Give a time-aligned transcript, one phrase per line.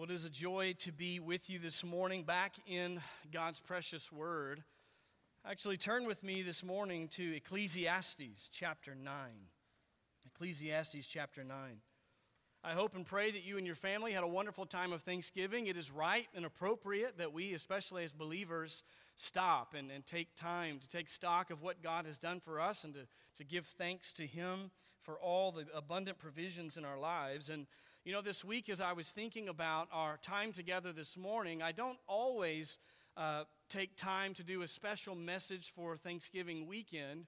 [0.00, 4.10] Well, it is a joy to be with you this morning back in God's precious
[4.10, 4.64] word.
[5.44, 9.12] Actually, turn with me this morning to Ecclesiastes chapter 9.
[10.24, 11.82] Ecclesiastes chapter 9.
[12.64, 15.66] I hope and pray that you and your family had a wonderful time of Thanksgiving.
[15.66, 18.82] It is right and appropriate that we, especially as believers,
[19.16, 22.84] stop and, and take time to take stock of what God has done for us
[22.84, 23.00] and to,
[23.36, 24.70] to give thanks to Him
[25.02, 27.50] for all the abundant provisions in our lives.
[27.50, 27.66] And
[28.04, 31.72] you know, this week as I was thinking about our time together this morning, I
[31.72, 32.78] don't always
[33.14, 37.26] uh, take time to do a special message for Thanksgiving weekend.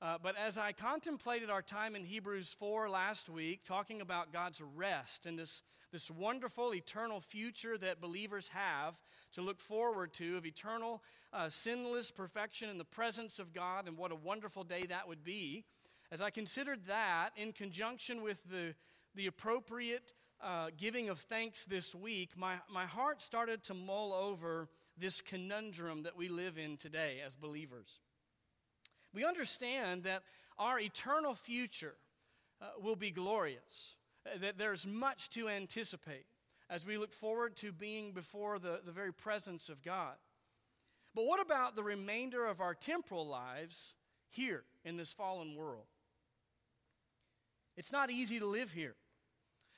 [0.00, 4.60] Uh, but as I contemplated our time in Hebrews 4 last week, talking about God's
[4.76, 8.94] rest and this, this wonderful eternal future that believers have
[9.32, 11.02] to look forward to of eternal
[11.32, 15.24] uh, sinless perfection in the presence of God, and what a wonderful day that would
[15.24, 15.64] be,
[16.12, 18.74] as I considered that in conjunction with the
[19.14, 24.68] the appropriate uh, giving of thanks this week, my, my heart started to mull over
[24.98, 28.00] this conundrum that we live in today as believers.
[29.12, 30.22] We understand that
[30.58, 31.94] our eternal future
[32.60, 33.94] uh, will be glorious,
[34.26, 36.26] uh, that there's much to anticipate
[36.68, 40.14] as we look forward to being before the, the very presence of God.
[41.14, 43.94] But what about the remainder of our temporal lives
[44.28, 45.86] here in this fallen world?
[47.76, 48.96] It's not easy to live here.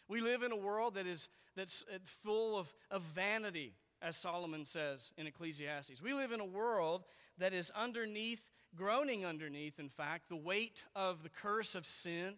[0.08, 4.64] We live in a world that is that's uh, full of, of vanity, as Solomon
[4.64, 6.02] says in Ecclesiastes.
[6.02, 7.04] We live in a world
[7.38, 12.34] that is underneath, groaning underneath, in fact, the weight of the curse of sin.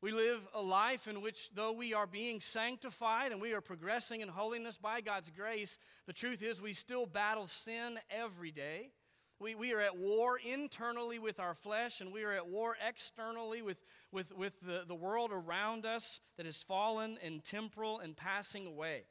[0.00, 4.20] We live a life in which, though we are being sanctified and we are progressing
[4.20, 8.90] in holiness by God's grace, the truth is we still battle sin every day.
[9.38, 13.60] We, we are at war internally with our flesh, and we are at war externally
[13.60, 13.78] with,
[14.10, 19.04] with, with the, the world around us that is fallen and temporal and passing away.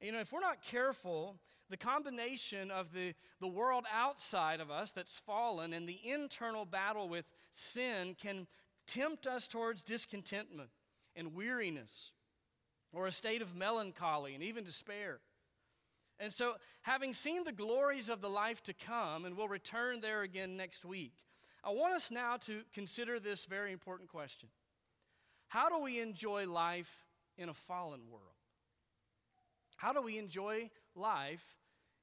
[0.00, 4.70] And, you know, if we're not careful, the combination of the, the world outside of
[4.70, 8.46] us that's fallen and the internal battle with sin can
[8.86, 10.70] tempt us towards discontentment
[11.16, 12.12] and weariness
[12.92, 15.20] or a state of melancholy and even despair.
[16.20, 20.22] And so, having seen the glories of the life to come, and we'll return there
[20.22, 21.12] again next week,
[21.62, 24.48] I want us now to consider this very important question
[25.48, 27.04] How do we enjoy life
[27.36, 28.24] in a fallen world?
[29.76, 31.56] How do we enjoy life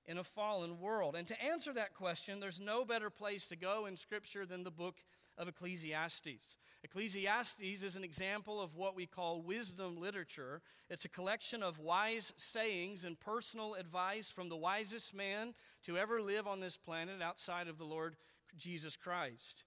[0.06, 1.16] in a fallen world?
[1.16, 4.72] And to answer that question, there's no better place to go in Scripture than the
[4.72, 4.96] book
[5.38, 6.58] of Ecclesiastes.
[6.84, 10.62] Ecclesiastes is an example of what we call wisdom literature.
[10.90, 16.22] It's a collection of wise sayings and personal advice from the wisest man to ever
[16.22, 18.16] live on this planet outside of the Lord
[18.56, 19.64] Jesus Christ.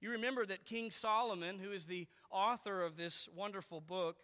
[0.00, 4.18] You remember that King Solomon, who is the author of this wonderful book,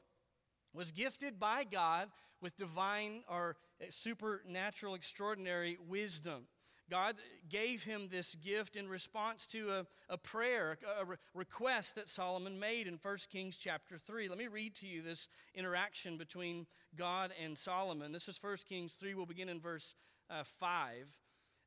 [0.72, 2.08] was gifted by God
[2.40, 3.56] with divine or
[3.90, 6.46] supernatural, extraordinary wisdom.
[6.90, 7.16] God
[7.48, 11.04] gave him this gift in response to a, a prayer, a,
[11.34, 14.28] request that Solomon made in 1 Kings chapter 3.
[14.28, 16.66] Let me read to you this interaction between
[16.96, 18.12] God and Solomon.
[18.12, 19.14] This is 1 Kings 3.
[19.14, 19.94] We'll begin in verse
[20.30, 21.06] uh, 5.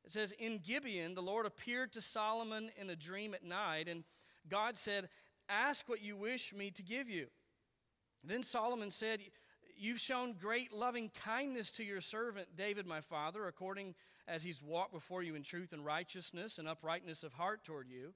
[0.04, 4.04] It says, In Gibeon, the Lord appeared to Solomon in a dream at night, and
[4.48, 5.08] God said,
[5.48, 7.26] Ask what you wish me to give you.
[8.22, 9.20] Then Solomon said,
[9.82, 13.94] You've shown great loving kindness to your servant David, my father, according
[14.28, 18.12] as he's walked before you in truth and righteousness and uprightness of heart toward you.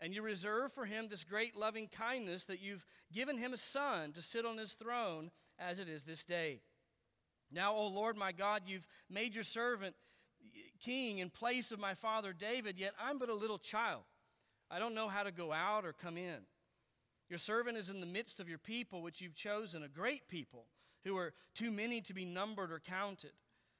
[0.00, 4.12] And you reserve for him this great loving kindness that you've given him a son
[4.12, 6.60] to sit on his throne as it is this day.
[7.50, 9.96] Now, O Lord my God, you've made your servant
[10.78, 14.02] king in place of my father David, yet I'm but a little child.
[14.70, 16.42] I don't know how to go out or come in.
[17.28, 20.66] Your servant is in the midst of your people, which you've chosen, a great people
[21.04, 23.32] who are too many to be numbered or counted.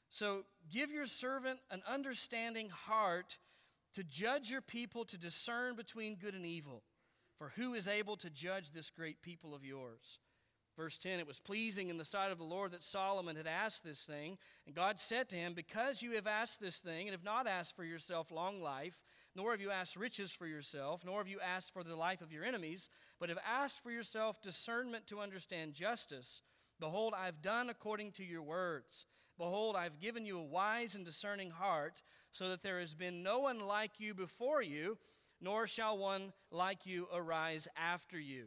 [0.09, 3.39] So give your servant an understanding heart
[3.95, 6.83] to judge your people, to discern between good and evil.
[7.39, 10.19] For who is able to judge this great people of yours?
[10.77, 13.85] Verse 10 It was pleasing in the sight of the Lord that Solomon had asked
[13.85, 14.39] this thing.
[14.67, 17.77] And God said to him, Because you have asked this thing, and have not asked
[17.77, 19.03] for yourself long life,
[19.35, 22.33] nor have you asked riches for yourself, nor have you asked for the life of
[22.33, 22.89] your enemies,
[23.19, 26.43] but have asked for yourself discernment to understand justice,
[26.81, 29.07] Behold, I've done according to your words.
[29.39, 33.41] Behold, I've given you a wise and discerning heart, so that there has been no
[33.41, 34.99] one like you before you,
[35.41, 38.47] nor shall one like you arise after you.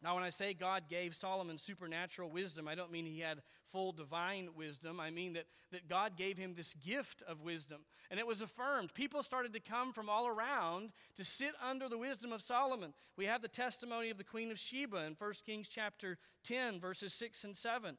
[0.00, 3.90] Now, when I say God gave Solomon supernatural wisdom, I don't mean he had full
[3.90, 5.00] divine wisdom.
[5.00, 7.80] I mean that, that God gave him this gift of wisdom.
[8.08, 8.94] And it was affirmed.
[8.94, 12.94] People started to come from all around to sit under the wisdom of Solomon.
[13.16, 17.12] We have the testimony of the Queen of Sheba in 1 Kings chapter 10, verses
[17.14, 17.98] 6 and 7.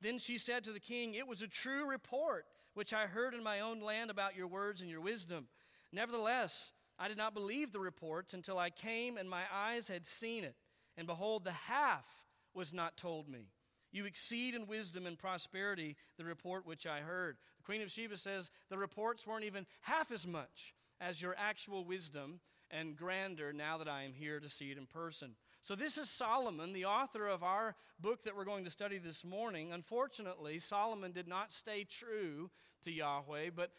[0.00, 3.42] Then she said to the king, It was a true report which I heard in
[3.42, 5.46] my own land about your words and your wisdom.
[5.92, 10.44] Nevertheless, I did not believe the reports until I came and my eyes had seen
[10.44, 10.56] it.
[10.96, 12.06] And behold, the half
[12.54, 13.50] was not told me.
[13.92, 17.36] You exceed in wisdom and prosperity the report which I heard.
[17.58, 21.84] The Queen of Sheba says the reports weren't even half as much as your actual
[21.84, 22.40] wisdom
[22.70, 25.36] and grandeur now that I am here to see it in person.
[25.62, 29.24] So, this is Solomon, the author of our book that we're going to study this
[29.24, 29.72] morning.
[29.72, 32.50] Unfortunately, Solomon did not stay true
[32.82, 33.70] to Yahweh, but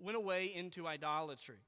[0.00, 1.58] went away into idolatry.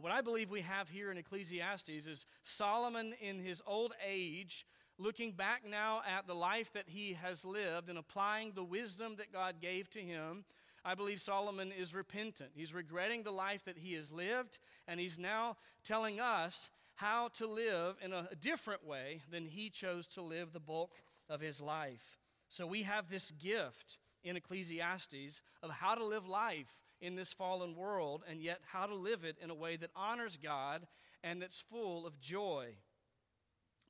[0.00, 4.66] What I believe we have here in Ecclesiastes is Solomon in his old age,
[4.98, 9.32] looking back now at the life that he has lived and applying the wisdom that
[9.32, 10.44] God gave to him.
[10.84, 12.50] I believe Solomon is repentant.
[12.54, 14.58] He's regretting the life that he has lived,
[14.88, 20.06] and he's now telling us how to live in a different way than he chose
[20.08, 20.92] to live the bulk
[21.28, 22.18] of his life.
[22.48, 27.76] So we have this gift in Ecclesiastes of how to live life in this fallen
[27.76, 30.86] world and yet how to live it in a way that honors God
[31.22, 32.76] and that's full of joy.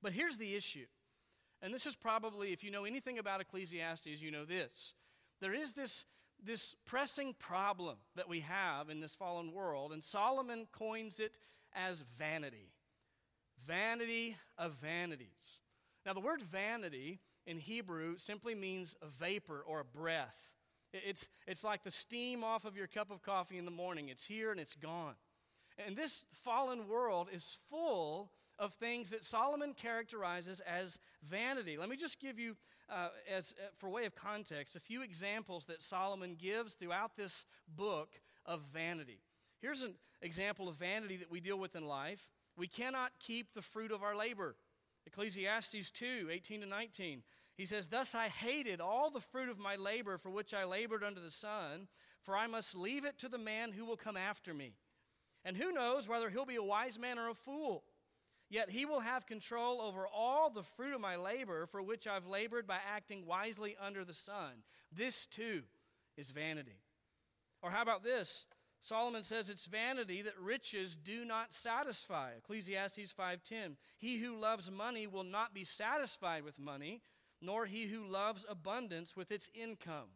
[0.03, 0.87] But here's the issue.
[1.63, 4.95] And this is probably, if you know anything about Ecclesiastes, you know this.
[5.41, 6.05] There is this,
[6.45, 11.39] this pressing problem that we have in this fallen world, and Solomon coins it
[11.73, 12.73] as vanity
[13.67, 15.61] vanity of vanities.
[16.05, 20.51] Now, the word vanity in Hebrew simply means a vapor or a breath.
[20.93, 24.09] It's, it's like the steam off of your cup of coffee in the morning.
[24.09, 25.15] It's here and it's gone.
[25.87, 31.79] And this fallen world is full of things that Solomon characterizes as vanity.
[31.79, 32.57] Let me just give you,
[32.91, 37.47] uh, as uh, for way of context, a few examples that Solomon gives throughout this
[37.75, 38.11] book
[38.45, 39.21] of vanity.
[39.61, 42.31] Here's an example of vanity that we deal with in life.
[42.57, 44.57] We cannot keep the fruit of our labor.
[45.07, 47.23] Ecclesiastes 2 18 to 19.
[47.63, 51.05] He says, Thus I hated all the fruit of my labor for which I labored
[51.05, 51.87] under the sun,
[52.25, 54.73] for I must leave it to the man who will come after me.
[55.45, 57.85] And who knows whether he'll be a wise man or a fool?
[58.51, 62.27] Yet he will have control over all the fruit of my labor for which I've
[62.27, 64.65] labored by acting wisely under the sun.
[64.91, 65.63] This too
[66.17, 66.81] is vanity.
[67.63, 68.45] Or how about this?
[68.81, 72.33] Solomon says it's vanity that riches do not satisfy.
[72.39, 73.77] Ecclesiastes 5:10.
[73.97, 77.01] He who loves money will not be satisfied with money,
[77.43, 80.09] nor he who loves abundance with its income.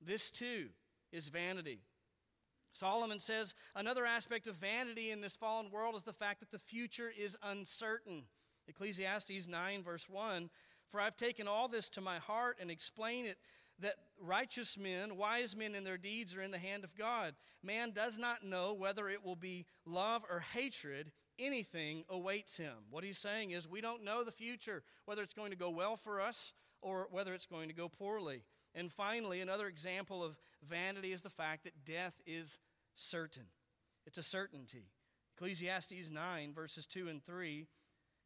[0.00, 0.68] This too
[1.10, 1.80] is vanity.
[2.72, 6.58] Solomon says another aspect of vanity in this fallen world is the fact that the
[6.58, 8.24] future is uncertain.
[8.68, 10.50] Ecclesiastes 9, verse 1
[10.88, 13.38] For I've taken all this to my heart and explain it
[13.80, 17.34] that righteous men, wise men in their deeds, are in the hand of God.
[17.62, 21.12] Man does not know whether it will be love or hatred.
[21.38, 22.74] Anything awaits him.
[22.90, 25.96] What he's saying is, we don't know the future, whether it's going to go well
[25.96, 28.42] for us or whether it's going to go poorly.
[28.74, 32.58] And finally, another example of vanity is the fact that death is
[32.94, 33.46] certain.
[34.06, 34.90] It's a certainty.
[35.36, 37.66] Ecclesiastes 9, verses 2 and 3.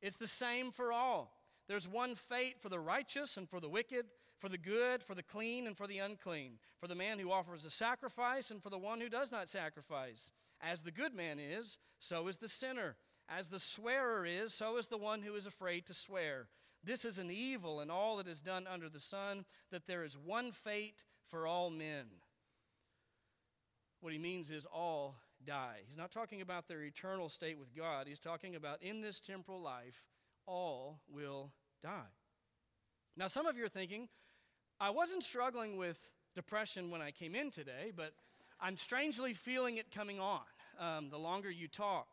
[0.02, 1.32] It's the same for all.
[1.68, 4.06] There's one fate for the righteous and for the wicked,
[4.38, 7.64] for the good, for the clean, and for the unclean, for the man who offers
[7.64, 10.32] a sacrifice, and for the one who does not sacrifice.
[10.62, 12.96] As the good man is, so is the sinner.
[13.28, 16.48] As the swearer is, so is the one who is afraid to swear.
[16.82, 20.16] This is an evil in all that is done under the sun, that there is
[20.16, 22.06] one fate for all men.
[24.00, 25.80] What he means is all die.
[25.86, 28.06] He's not talking about their eternal state with God.
[28.06, 30.04] He's talking about in this temporal life,
[30.46, 31.52] all will
[31.82, 32.14] die.
[33.16, 34.08] Now, some of you are thinking,
[34.80, 35.98] I wasn't struggling with
[36.34, 38.14] depression when I came in today, but
[38.60, 40.40] I'm strangely feeling it coming on
[40.78, 42.06] um, the longer you talk.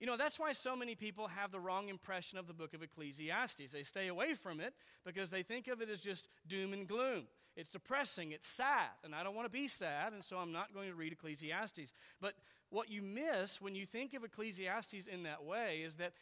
[0.00, 2.82] You know, that's why so many people have the wrong impression of the book of
[2.82, 3.70] Ecclesiastes.
[3.70, 4.72] They stay away from it
[5.04, 7.24] because they think of it as just doom and gloom.
[7.54, 10.72] It's depressing, it's sad, and I don't want to be sad, and so I'm not
[10.72, 11.92] going to read Ecclesiastes.
[12.20, 12.34] But
[12.70, 16.12] what you miss when you think of Ecclesiastes in that way is that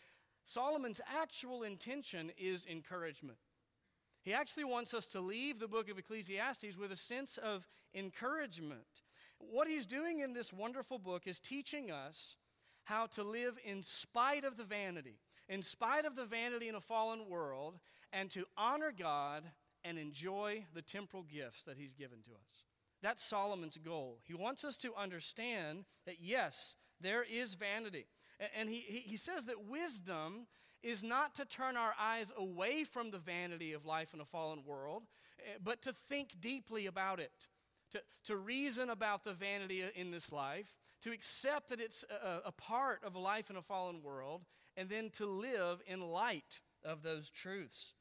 [0.44, 3.38] Solomon's actual intention is encouragement.
[4.22, 9.02] He actually wants us to leave the book of Ecclesiastes with a sense of encouragement.
[9.38, 12.36] What he's doing in this wonderful book is teaching us
[12.84, 16.80] how to live in spite of the vanity, in spite of the vanity in a
[16.80, 17.78] fallen world,
[18.12, 19.44] and to honor God
[19.84, 22.64] and enjoy the temporal gifts that he's given to us.
[23.02, 24.18] That's Solomon's goal.
[24.24, 28.06] He wants us to understand that, yes, there is vanity.
[28.56, 30.46] And he, he says that wisdom
[30.82, 34.64] is not to turn our eyes away from the vanity of life in a fallen
[34.64, 35.04] world,
[35.40, 37.48] eh, but to think deeply about it,
[37.92, 42.52] to, to reason about the vanity in this life, to accept that it's a, a
[42.52, 44.42] part of life in a fallen world,
[44.76, 47.94] and then to live in light of those truths.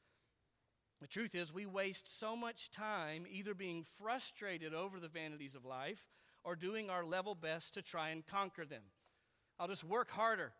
[1.01, 5.63] The truth is, we waste so much time either being frustrated over the vanities of
[5.63, 6.07] life
[6.43, 8.81] or doing our level best to try and conquer them.
[9.59, 10.53] I'll just work harder.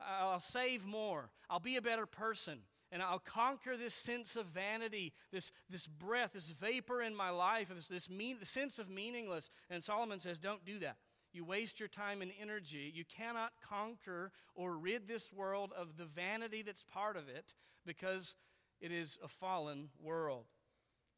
[0.00, 1.30] I'll save more.
[1.48, 2.58] I'll be a better person.
[2.92, 7.68] And I'll conquer this sense of vanity, this, this breath, this vapor in my life,
[7.74, 9.50] this, this mean, sense of meaningless.
[9.68, 10.96] And Solomon says, don't do that.
[11.32, 12.90] You waste your time and energy.
[12.94, 18.34] You cannot conquer or rid this world of the vanity that's part of it because
[18.80, 20.46] it is a fallen world.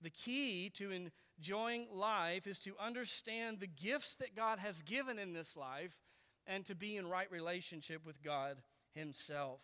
[0.00, 5.32] The key to enjoying life is to understand the gifts that God has given in
[5.32, 5.98] this life
[6.46, 8.62] and to be in right relationship with God
[8.94, 9.60] Himself.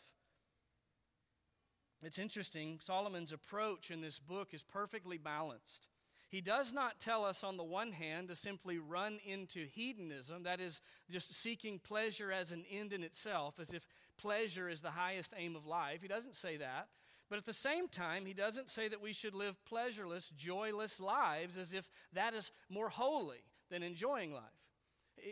[2.06, 5.88] It's interesting, Solomon's approach in this book is perfectly balanced.
[6.28, 10.60] He does not tell us, on the one hand, to simply run into hedonism, that
[10.60, 15.32] is, just seeking pleasure as an end in itself, as if pleasure is the highest
[15.36, 16.02] aim of life.
[16.02, 16.88] He doesn't say that.
[17.30, 21.56] But at the same time, he doesn't say that we should live pleasureless, joyless lives
[21.56, 24.42] as if that is more holy than enjoying life.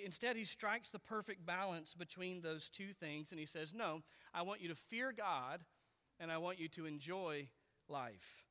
[0.04, 4.02] Instead, he strikes the perfect balance between those two things, and he says, No,
[4.32, 5.64] I want you to fear God,
[6.22, 7.48] and I want you to enjoy
[7.88, 8.46] life.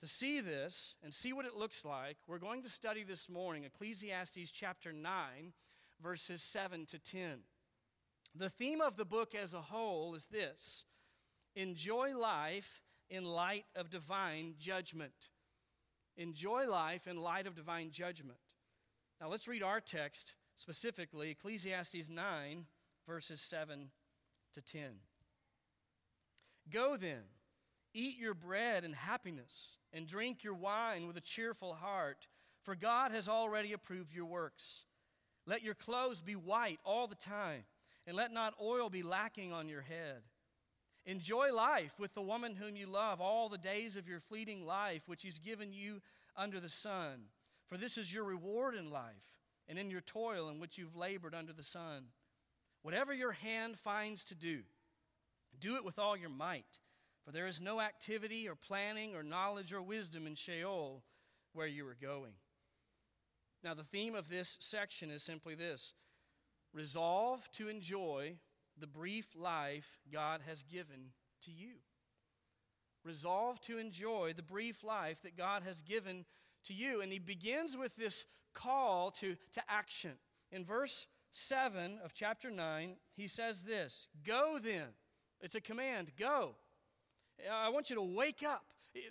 [0.00, 3.64] To see this and see what it looks like, we're going to study this morning
[3.64, 5.52] Ecclesiastes chapter 9,
[6.02, 7.42] verses 7 to 10.
[8.34, 10.84] The theme of the book as a whole is this
[11.54, 15.28] enjoy life in light of divine judgment.
[16.16, 18.38] Enjoy life in light of divine judgment.
[19.20, 22.66] Now let's read our text specifically Ecclesiastes 9,
[23.06, 23.90] verses 7
[24.54, 24.82] to 10.
[26.68, 27.22] Go then,
[27.94, 32.26] eat your bread in happiness, and drink your wine with a cheerful heart,
[32.62, 34.84] for God has already approved your works.
[35.46, 37.64] Let your clothes be white all the time,
[38.06, 40.22] and let not oil be lacking on your head.
[41.06, 45.08] Enjoy life with the woman whom you love all the days of your fleeting life,
[45.08, 46.02] which He's given you
[46.36, 47.22] under the sun.
[47.68, 49.38] For this is your reward in life
[49.68, 52.06] and in your toil in which you've labored under the sun.
[52.82, 54.60] Whatever your hand finds to do,
[55.60, 56.80] do it with all your might,
[57.24, 61.02] for there is no activity or planning or knowledge or wisdom in Sheol
[61.52, 62.32] where you are going.
[63.62, 65.92] Now, the theme of this section is simply this
[66.72, 68.36] resolve to enjoy
[68.78, 71.12] the brief life God has given
[71.42, 71.74] to you.
[73.04, 76.24] Resolve to enjoy the brief life that God has given
[76.64, 77.00] to you.
[77.00, 78.24] And he begins with this
[78.54, 80.12] call to, to action.
[80.52, 84.88] In verse 7 of chapter 9, he says this Go then.
[85.40, 86.54] It's a command go.
[87.50, 88.64] I want you to wake up.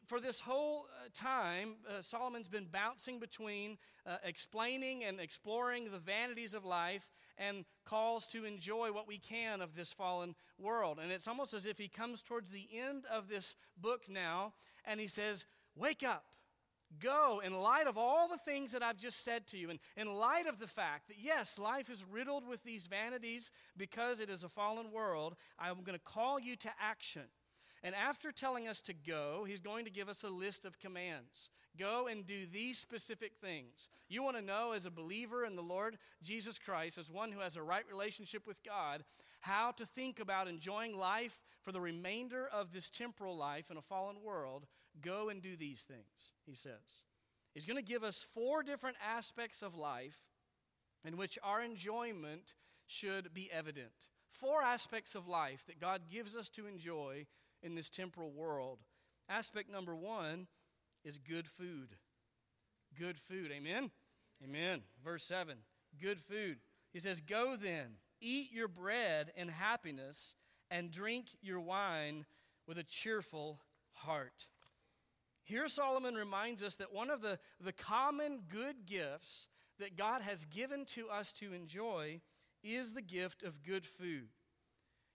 [0.08, 6.00] For this whole uh, time, uh, Solomon's been bouncing between uh, explaining and exploring the
[6.00, 11.00] vanities of life and calls to enjoy what we can of this fallen world.
[11.02, 15.00] And it's almost as if he comes towards the end of this book now and
[15.00, 15.46] he says,
[15.78, 16.26] Wake up.
[17.00, 20.12] Go in light of all the things that I've just said to you, and in
[20.14, 24.44] light of the fact that, yes, life is riddled with these vanities because it is
[24.44, 27.24] a fallen world, I'm going to call you to action.
[27.84, 31.50] And after telling us to go, he's going to give us a list of commands.
[31.78, 33.88] Go and do these specific things.
[34.10, 37.40] You want to know, as a believer in the Lord Jesus Christ, as one who
[37.40, 39.04] has a right relationship with God,
[39.42, 43.82] how to think about enjoying life for the remainder of this temporal life in a
[43.82, 44.66] fallen world,
[45.02, 47.04] go and do these things, he says.
[47.54, 50.18] He's going to give us four different aspects of life
[51.04, 52.54] in which our enjoyment
[52.86, 54.08] should be evident.
[54.30, 57.26] Four aspects of life that God gives us to enjoy
[57.64, 58.80] in this temporal world.
[59.28, 60.48] Aspect number one
[61.04, 61.96] is good food.
[62.98, 63.52] Good food.
[63.52, 63.92] Amen?
[64.44, 64.82] Amen.
[65.04, 65.58] Verse 7
[66.00, 66.58] good food.
[66.92, 70.36] He says, Go then, eat your bread in happiness,
[70.72, 72.26] and drink your wine
[72.68, 73.60] with a cheerful
[73.94, 74.48] heart.
[75.50, 79.48] Here, Solomon reminds us that one of the, the common good gifts
[79.80, 82.22] that God has given to us to enjoy
[82.64, 84.28] is the gift of good food.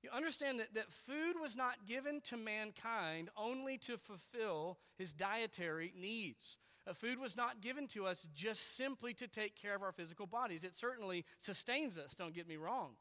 [0.03, 5.93] You understand that, that food was not given to mankind only to fulfill his dietary
[5.97, 6.59] needs.
[6.85, 10.27] Uh, food was not given to us just simply to take care of our physical
[10.27, 10.65] bodies.
[10.65, 12.97] It certainly sustains us, don't get me wrong.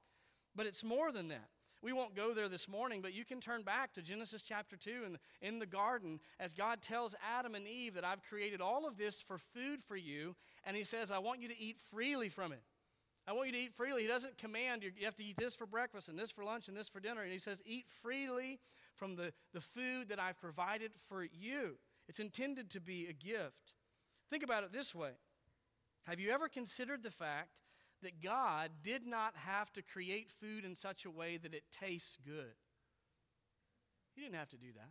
[0.55, 1.49] But it's more than that.
[1.83, 5.03] We won't go there this morning, but you can turn back to Genesis chapter 2
[5.05, 8.97] and in the garden as God tells Adam and Eve that I've created all of
[8.97, 12.53] this for food for you, and He says, I want you to eat freely from
[12.53, 12.61] it.
[13.27, 14.01] I want you to eat freely.
[14.01, 16.69] He doesn't command you, you have to eat this for breakfast and this for lunch
[16.69, 17.21] and this for dinner.
[17.21, 18.59] And he says, eat freely
[18.95, 21.75] from the, the food that I've provided for you.
[22.07, 23.73] It's intended to be a gift.
[24.29, 25.11] Think about it this way
[26.03, 27.61] Have you ever considered the fact
[28.03, 32.17] that God did not have to create food in such a way that it tastes
[32.25, 32.53] good?
[34.15, 34.89] He didn't have to do that.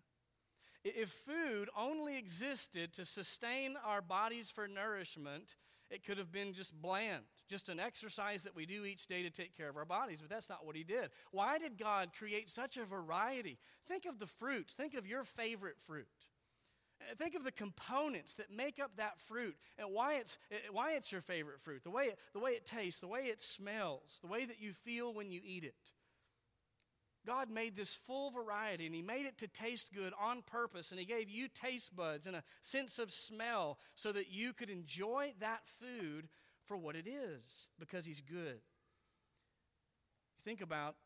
[0.84, 5.54] If food only existed to sustain our bodies for nourishment,
[5.90, 9.30] it could have been just bland, just an exercise that we do each day to
[9.30, 11.10] take care of our bodies, but that's not what he did.
[11.30, 13.58] Why did God create such a variety?
[13.86, 16.08] Think of the fruits, think of your favorite fruit.
[17.18, 20.38] Think of the components that make up that fruit and why it's,
[20.70, 23.40] why it's your favorite fruit, the way, it, the way it tastes, the way it
[23.40, 25.74] smells, the way that you feel when you eat it.
[27.26, 30.90] God made this full variety and He made it to taste good on purpose.
[30.90, 34.70] And He gave you taste buds and a sense of smell so that you could
[34.70, 36.28] enjoy that food
[36.64, 38.60] for what it is because He's good.
[40.44, 40.96] Think about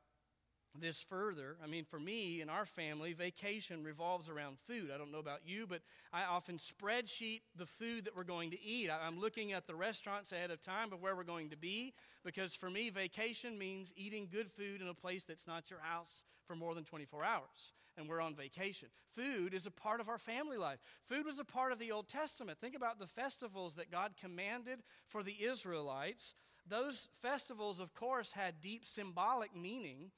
[0.81, 1.57] this further.
[1.63, 4.91] I mean, for me and our family, vacation revolves around food.
[4.95, 8.63] I don't know about you, but I often spreadsheet the food that we're going to
[8.63, 8.91] eat.
[8.91, 12.55] I'm looking at the restaurants ahead of time of where we're going to be because
[12.55, 16.57] for me, vacation means eating good food in a place that's not your house for
[16.57, 17.73] more than 24 hours.
[17.99, 18.89] And we're on vacation.
[19.15, 20.81] Food is a part of our family life.
[21.05, 22.59] Food was a part of the Old Testament.
[22.61, 26.35] Think about the festivals that God commanded for the Israelites.
[26.69, 30.11] Those festivals, of course, had deep symbolic meaning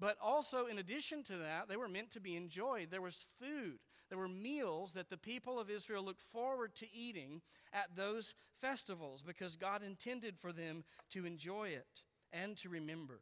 [0.00, 2.90] but also, in addition to that, they were meant to be enjoyed.
[2.90, 3.78] There was food,
[4.08, 7.42] there were meals that the people of Israel looked forward to eating
[7.72, 12.02] at those festivals because God intended for them to enjoy it
[12.32, 13.20] and to remember.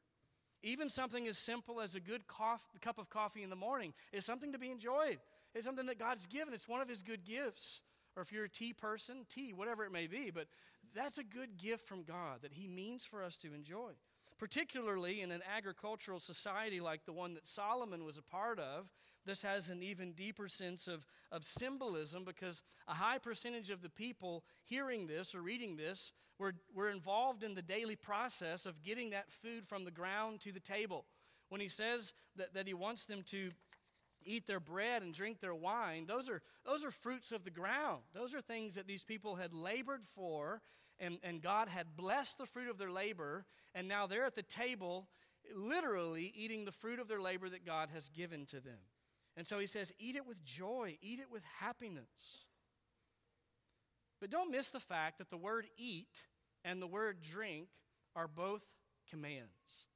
[0.62, 4.24] Even something as simple as a good cof- cup of coffee in the morning is
[4.24, 5.18] something to be enjoyed.
[5.54, 7.80] It's something that God's given, it's one of His good gifts.
[8.16, 10.46] Or if you're a tea person, tea, whatever it may be, but
[10.94, 13.92] that's a good gift from God that He means for us to enjoy
[14.38, 18.88] particularly in an agricultural society like the one that Solomon was a part of.
[19.26, 23.90] This has an even deeper sense of, of symbolism because a high percentage of the
[23.90, 29.10] people hearing this or reading this were, were involved in the daily process of getting
[29.10, 31.04] that food from the ground to the table.
[31.48, 33.48] When he says that, that he wants them to
[34.24, 38.02] eat their bread and drink their wine, those are, those are fruits of the ground.
[38.14, 40.60] Those are things that these people had labored for
[41.00, 44.42] and, and God had blessed the fruit of their labor, and now they're at the
[44.42, 45.08] table,
[45.54, 48.78] literally eating the fruit of their labor that God has given to them.
[49.36, 52.44] And so he says, Eat it with joy, eat it with happiness.
[54.20, 56.24] But don't miss the fact that the word eat
[56.64, 57.68] and the word drink
[58.16, 58.64] are both
[59.08, 59.86] commands,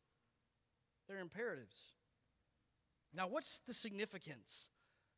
[1.09, 1.81] they're imperatives.
[3.15, 4.69] Now, what's the significance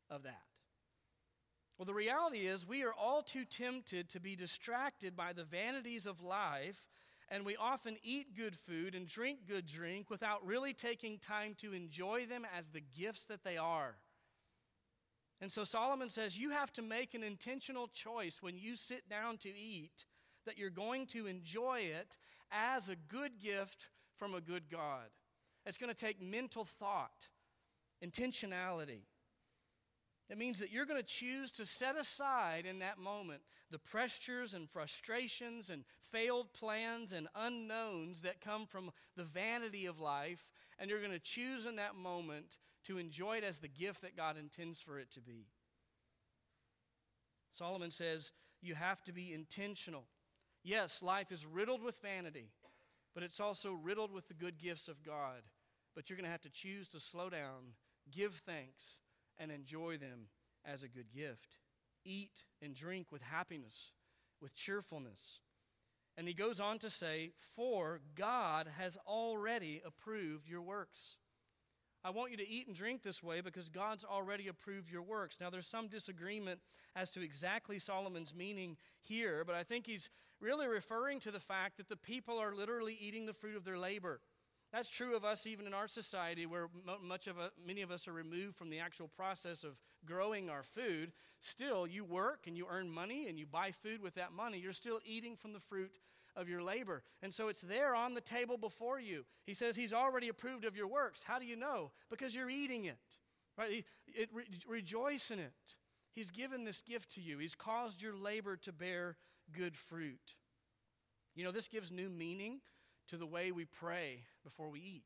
[0.09, 0.41] of that?
[1.77, 6.05] Well, the reality is, we are all too tempted to be distracted by the vanities
[6.05, 6.87] of life,
[7.29, 11.73] and we often eat good food and drink good drink without really taking time to
[11.73, 13.95] enjoy them as the gifts that they are.
[15.41, 19.37] And so Solomon says, You have to make an intentional choice when you sit down
[19.39, 20.05] to eat
[20.45, 22.17] that you're going to enjoy it
[22.51, 25.09] as a good gift from a good God.
[25.65, 27.27] It's going to take mental thought,
[28.03, 29.01] intentionality.
[30.29, 34.55] That means that you're going to choose to set aside in that moment the pressures
[34.55, 40.89] and frustrations and failed plans and unknowns that come from the vanity of life, and
[40.89, 44.35] you're going to choose in that moment to enjoy it as the gift that God
[44.37, 45.45] intends for it to be.
[47.51, 50.05] Solomon says you have to be intentional.
[50.63, 52.49] Yes, life is riddled with vanity,
[53.13, 55.43] but it's also riddled with the good gifts of God.
[55.95, 57.75] But you're going to have to choose to slow down,
[58.11, 58.99] give thanks,
[59.39, 60.27] and enjoy them
[60.65, 61.57] as a good gift.
[62.03, 63.93] Eat and drink with happiness,
[64.41, 65.39] with cheerfulness.
[66.17, 71.17] And he goes on to say, For God has already approved your works.
[72.03, 75.37] I want you to eat and drink this way because God's already approved your works.
[75.41, 76.59] Now, there's some disagreement
[76.95, 81.77] as to exactly Solomon's meaning here, but I think he's really referring to the fact
[81.77, 84.21] that the people are literally eating the fruit of their labor.
[84.71, 86.67] That's true of us even in our society where
[87.01, 90.63] much of a, many of us are removed from the actual process of growing our
[90.63, 91.13] food.
[91.39, 94.59] Still, you work and you earn money and you buy food with that money.
[94.59, 95.91] You're still eating from the fruit
[96.35, 97.03] of your labor.
[97.23, 99.25] And so it's there on the table before you.
[99.45, 101.23] He says he's already approved of your works.
[101.23, 101.91] How do you know?
[102.09, 102.97] Because you're eating it.
[103.57, 103.85] Right?
[104.07, 105.53] It, re- rejoice in it.
[106.13, 107.37] He's given this gift to you.
[107.37, 109.15] He's caused your labor to bear
[109.53, 110.35] good fruit.
[111.35, 112.59] You know, this gives new meaning
[113.07, 115.03] to the way we pray before we eat.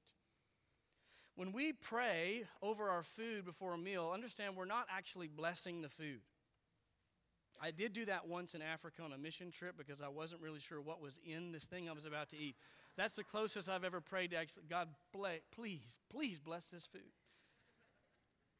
[1.35, 5.89] When we pray over our food before a meal, understand we're not actually blessing the
[5.89, 6.21] food.
[7.61, 10.59] I did do that once in Africa on a mission trip because I wasn't really
[10.59, 12.55] sure what was in this thing I was about to eat.
[12.97, 14.89] That's the closest I've ever prayed to actually, God,
[15.53, 17.01] please, please bless this food.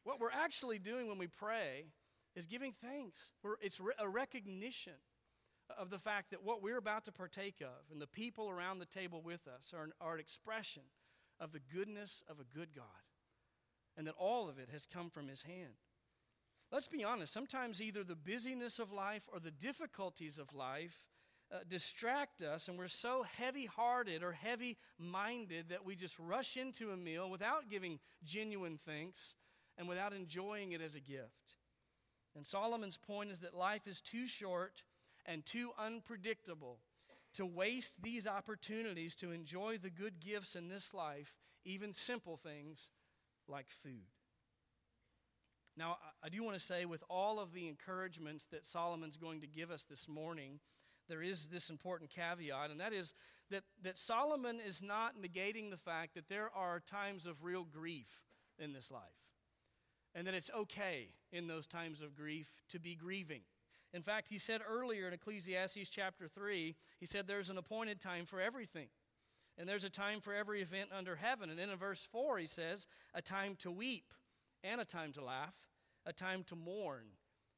[0.03, 1.87] What we're actually doing when we pray
[2.35, 3.31] is giving thanks.
[3.61, 4.93] It's a recognition
[5.77, 8.85] of the fact that what we're about to partake of and the people around the
[8.85, 10.83] table with us are an, are an expression
[11.39, 12.85] of the goodness of a good God
[13.97, 15.75] and that all of it has come from His hand.
[16.71, 21.05] let's be honest, sometimes either the busyness of life or the difficulties of life
[21.51, 26.57] uh, distract us, and we're so heavy hearted or heavy minded that we just rush
[26.57, 29.33] into a meal without giving genuine thanks
[29.77, 31.55] and without enjoying it as a gift.
[32.35, 34.83] And Solomon's point is that life is too short
[35.29, 36.79] and too unpredictable
[37.35, 42.89] to waste these opportunities to enjoy the good gifts in this life, even simple things
[43.47, 44.07] like food.
[45.77, 49.47] Now, I do want to say, with all of the encouragements that Solomon's going to
[49.47, 50.59] give us this morning,
[51.07, 53.13] there is this important caveat, and that is
[53.51, 58.23] that, that Solomon is not negating the fact that there are times of real grief
[58.57, 59.01] in this life,
[60.15, 63.41] and that it's okay in those times of grief to be grieving.
[63.93, 68.25] In fact, he said earlier in Ecclesiastes chapter 3, he said there's an appointed time
[68.25, 68.87] for everything.
[69.57, 71.49] And there's a time for every event under heaven.
[71.49, 74.13] And then in verse 4, he says, a time to weep
[74.63, 75.55] and a time to laugh,
[76.05, 77.05] a time to mourn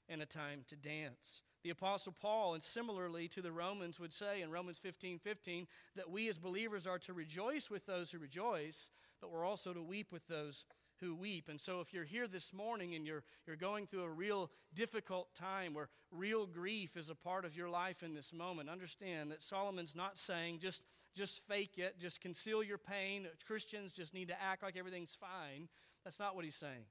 [0.09, 1.41] and a time to dance.
[1.63, 6.09] The Apostle Paul, and similarly to the Romans, would say in Romans 15 15 that
[6.09, 8.89] we as believers are to rejoice with those who rejoice,
[9.21, 10.65] but we're also to weep with those
[11.01, 11.49] who weep.
[11.49, 15.33] And so, if you're here this morning and you're, you're going through a real difficult
[15.35, 19.43] time where real grief is a part of your life in this moment, understand that
[19.43, 20.81] Solomon's not saying just,
[21.15, 23.27] just fake it, just conceal your pain.
[23.45, 25.67] Christians just need to act like everything's fine.
[26.03, 26.85] That's not what he's saying.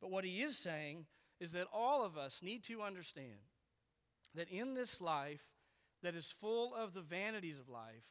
[0.00, 1.06] But what he is saying
[1.40, 3.38] is that all of us need to understand
[4.34, 5.44] that in this life
[6.02, 8.04] that is full of the vanities of life,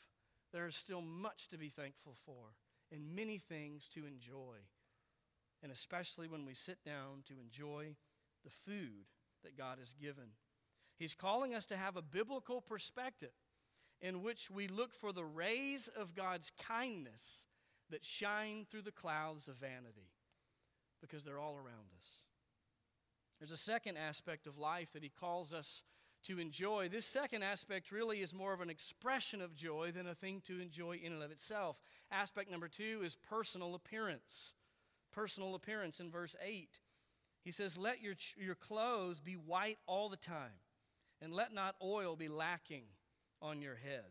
[0.52, 2.56] there is still much to be thankful for
[2.92, 4.58] and many things to enjoy
[5.64, 7.96] and especially when we sit down to enjoy
[8.44, 9.08] the food
[9.44, 10.26] that God has given.
[10.98, 13.32] He's calling us to have a biblical perspective
[14.02, 17.44] in which we look for the rays of God's kindness
[17.90, 20.12] that shine through the clouds of vanity
[21.02, 22.20] because they're all around us.
[23.40, 25.84] There's a second aspect of life that he calls us
[26.24, 26.90] to enjoy.
[26.90, 30.62] This second aspect really is more of an expression of joy than a thing to
[30.62, 31.82] enjoy in and of itself.
[32.12, 34.54] Aspect number two is personal appearance
[35.14, 36.80] personal appearance in verse 8.
[37.44, 40.60] He says, Let your, your clothes be white all the time,
[41.22, 42.84] and let not oil be lacking
[43.42, 44.06] on your head.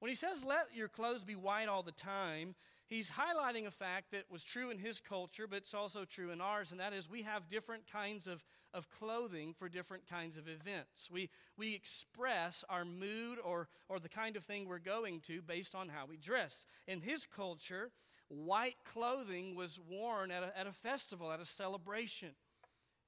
[0.00, 2.54] When he says, Let your clothes be white all the time,
[2.86, 6.40] he's highlighting a fact that was true in his culture, but it's also true in
[6.40, 10.48] ours, and that is we have different kinds of, of clothing for different kinds of
[10.48, 11.08] events.
[11.10, 15.74] We, we express our mood or, or the kind of thing we're going to based
[15.74, 16.66] on how we dress.
[16.86, 17.90] In his culture,
[18.28, 22.30] white clothing was worn at a, at a festival, at a celebration.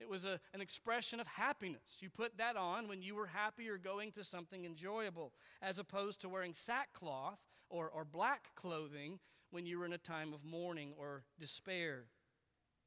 [0.01, 1.99] It was a, an expression of happiness.
[2.01, 6.23] You put that on when you were happy or going to something enjoyable, as opposed
[6.23, 9.19] to wearing sackcloth or, or black clothing
[9.51, 12.05] when you were in a time of mourning or despair.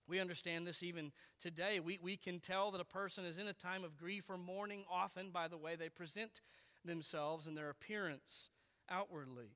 [0.08, 1.80] We understand this even today.
[1.80, 4.84] We, we can tell that a person is in a time of grief or mourning
[4.92, 6.42] often by the way they present
[6.84, 8.50] themselves and their appearance
[8.90, 9.52] outwardly.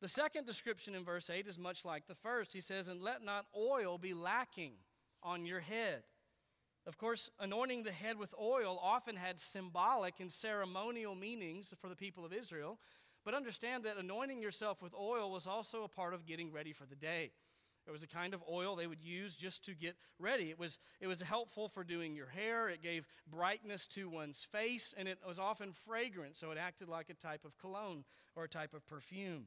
[0.00, 2.52] The second description in verse 8 is much like the first.
[2.52, 4.72] He says, And let not oil be lacking
[5.22, 6.04] on your head.
[6.86, 11.96] Of course, anointing the head with oil often had symbolic and ceremonial meanings for the
[11.96, 12.78] people of Israel.
[13.24, 16.86] But understand that anointing yourself with oil was also a part of getting ready for
[16.86, 17.32] the day.
[17.86, 20.50] It was a kind of oil they would use just to get ready.
[20.50, 24.94] It was, it was helpful for doing your hair, it gave brightness to one's face,
[24.96, 28.04] and it was often fragrant, so it acted like a type of cologne
[28.36, 29.46] or a type of perfume.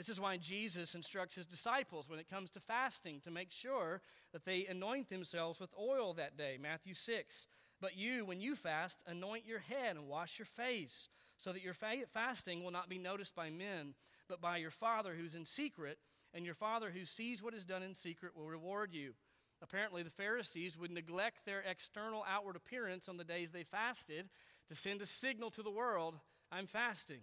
[0.00, 4.00] This is why Jesus instructs his disciples when it comes to fasting to make sure
[4.32, 6.56] that they anoint themselves with oil that day.
[6.58, 7.46] Matthew 6.
[7.82, 11.74] But you, when you fast, anoint your head and wash your face, so that your
[11.74, 13.92] fasting will not be noticed by men,
[14.26, 15.98] but by your Father who's in secret,
[16.32, 19.12] and your Father who sees what is done in secret will reward you.
[19.60, 24.30] Apparently, the Pharisees would neglect their external outward appearance on the days they fasted
[24.68, 26.14] to send a signal to the world
[26.50, 27.20] I'm fasting,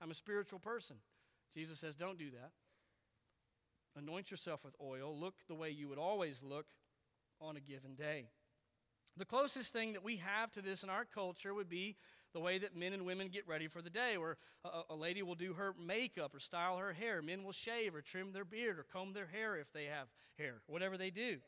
[0.00, 0.94] I'm a spiritual person.
[1.54, 2.50] Jesus says, don't do that.
[3.96, 5.16] Anoint yourself with oil.
[5.18, 6.66] Look the way you would always look
[7.40, 8.28] on a given day.
[9.16, 11.96] The closest thing that we have to this in our culture would be
[12.32, 15.22] the way that men and women get ready for the day, where a, a, lady
[15.22, 17.20] will do her makeup or style her hair.
[17.20, 20.06] Men will shave or trim their beard or comb their hair if they have
[20.38, 21.38] hair, whatever they do.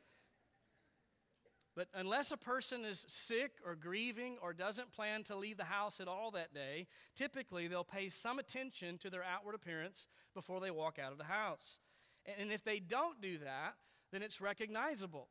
[1.75, 6.01] But unless a person is sick or grieving or doesn't plan to leave the house
[6.01, 10.71] at all that day, typically they'll pay some attention to their outward appearance before they
[10.71, 11.79] walk out of the house.
[12.39, 13.75] And if they don't do that,
[14.13, 15.29] then it's recognizable.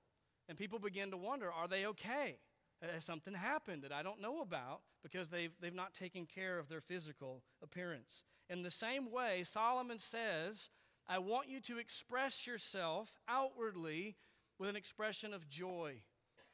[0.49, 2.39] And people begin to wonder are they okay?
[2.81, 6.67] Has something happened that I don't know about because they've, they've not taken care of
[6.67, 8.23] their physical appearance?
[8.49, 10.71] In the same way, Solomon says,
[11.07, 14.15] I want you to express yourself outwardly
[14.57, 16.01] with an expression of joy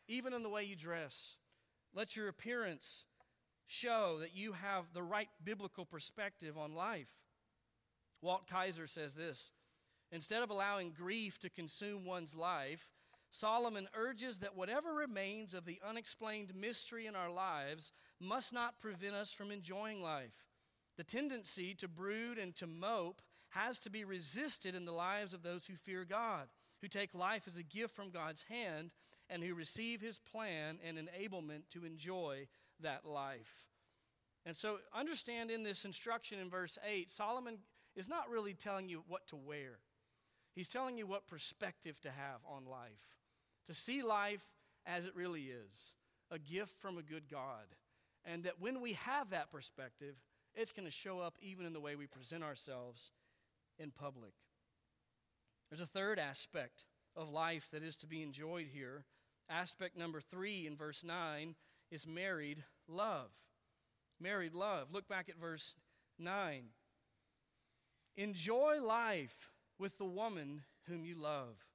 [0.07, 1.35] even in the way you dress.
[1.93, 3.05] Let your appearance
[3.65, 7.09] show that you have the right biblical perspective on life.
[8.21, 9.51] Walt Kaiser says this
[10.11, 12.91] Instead of allowing grief to consume one's life,
[13.29, 19.15] Solomon urges that whatever remains of the unexplained mystery in our lives must not prevent
[19.15, 20.45] us from enjoying life.
[20.97, 25.43] The tendency to brood and to mope has to be resisted in the lives of
[25.43, 26.47] those who fear God,
[26.81, 28.91] who take life as a gift from God's hand,
[29.29, 32.47] and who receive his plan and enablement to enjoy
[32.81, 33.65] that life.
[34.45, 37.57] And so, understand in this instruction in verse 8, Solomon
[37.95, 39.79] is not really telling you what to wear.
[40.55, 43.11] He's telling you what perspective to have on life,
[43.65, 44.45] to see life
[44.85, 45.91] as it really is
[46.31, 47.65] a gift from a good God.
[48.25, 50.15] And that when we have that perspective,
[50.55, 53.11] it's going to show up even in the way we present ourselves
[53.77, 54.33] in public.
[55.69, 56.83] There's a third aspect
[57.15, 59.05] of life that is to be enjoyed here.
[59.49, 61.55] Aspect number three in verse 9
[61.91, 63.29] is married love.
[64.19, 64.91] Married love.
[64.91, 65.75] Look back at verse
[66.19, 66.63] 9.
[68.17, 71.65] Enjoy life with the woman whom you love.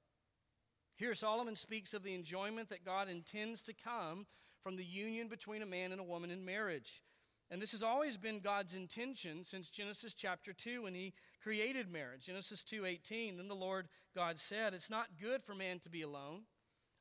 [0.97, 4.27] Here, Solomon speaks of the enjoyment that God intends to come
[4.63, 7.03] from the union between a man and a woman in marriage.
[7.51, 12.27] And this has always been God's intention since Genesis chapter 2 when he created marriage.
[12.27, 16.47] Genesis 2:18, then the Lord God said, "It's not good for man to be alone.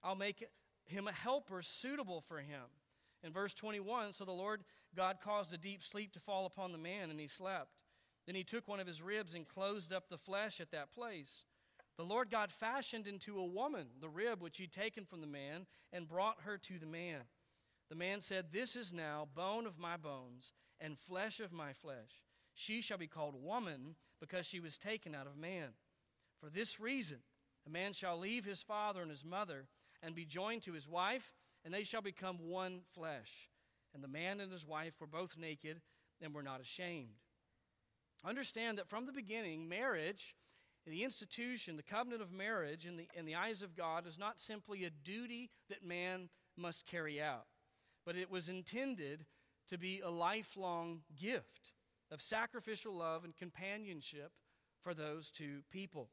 [0.03, 0.43] I'll make
[0.91, 2.65] him a helper suitable for him."
[3.23, 4.63] In verse 21, so the Lord
[4.95, 7.83] God caused a deep sleep to fall upon the man and he slept.
[8.25, 11.45] Then he took one of his ribs and closed up the flesh at that place.
[11.97, 15.67] The Lord God fashioned into a woman the rib which he'd taken from the man
[15.91, 17.21] and brought her to the man.
[17.89, 22.23] The man said, This is now bone of my bones and flesh of my flesh.
[22.53, 25.69] She shall be called woman because she was taken out of man.
[26.39, 27.19] For this reason,
[27.67, 29.67] a man shall leave his father and his mother
[30.03, 31.33] and be joined to his wife,
[31.63, 33.49] and they shall become one flesh.
[33.93, 35.81] And the man and his wife were both naked
[36.21, 37.19] and were not ashamed.
[38.23, 40.35] Understand that from the beginning, marriage,
[40.85, 44.39] the institution, the covenant of marriage in the, in the eyes of God is not
[44.39, 47.45] simply a duty that man must carry out,
[48.05, 49.25] but it was intended
[49.67, 51.71] to be a lifelong gift
[52.11, 54.31] of sacrificial love and companionship
[54.83, 56.09] for those two people.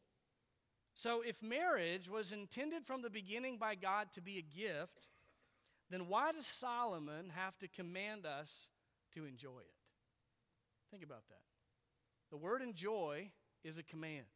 [0.98, 5.06] So, if marriage was intended from the beginning by God to be a gift,
[5.90, 8.66] then why does Solomon have to command us
[9.14, 9.76] to enjoy it?
[10.90, 11.38] Think about that.
[12.32, 13.30] The word enjoy
[13.62, 14.26] is a command.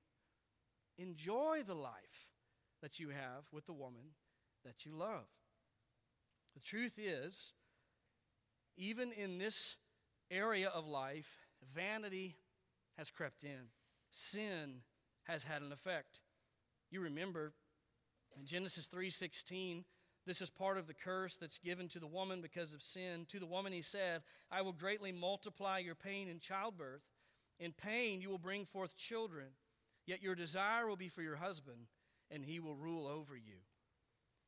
[0.98, 2.28] Enjoy the life
[2.80, 4.12] that you have with the woman
[4.64, 5.26] that you love.
[6.54, 7.54] The truth is,
[8.76, 9.74] even in this
[10.30, 11.38] area of life,
[11.74, 12.36] vanity
[12.96, 13.70] has crept in.
[14.10, 14.82] Sin
[15.24, 16.20] has had an effect.
[16.92, 17.54] You remember
[18.38, 19.84] in Genesis 3:16,
[20.26, 23.24] this is part of the curse that's given to the woman because of sin.
[23.26, 27.02] To the woman he said, I will greatly multiply your pain in childbirth.
[27.58, 29.48] In pain, you will bring forth children,
[30.06, 31.86] yet your desire will be for your husband,
[32.30, 33.62] and he will rule over you.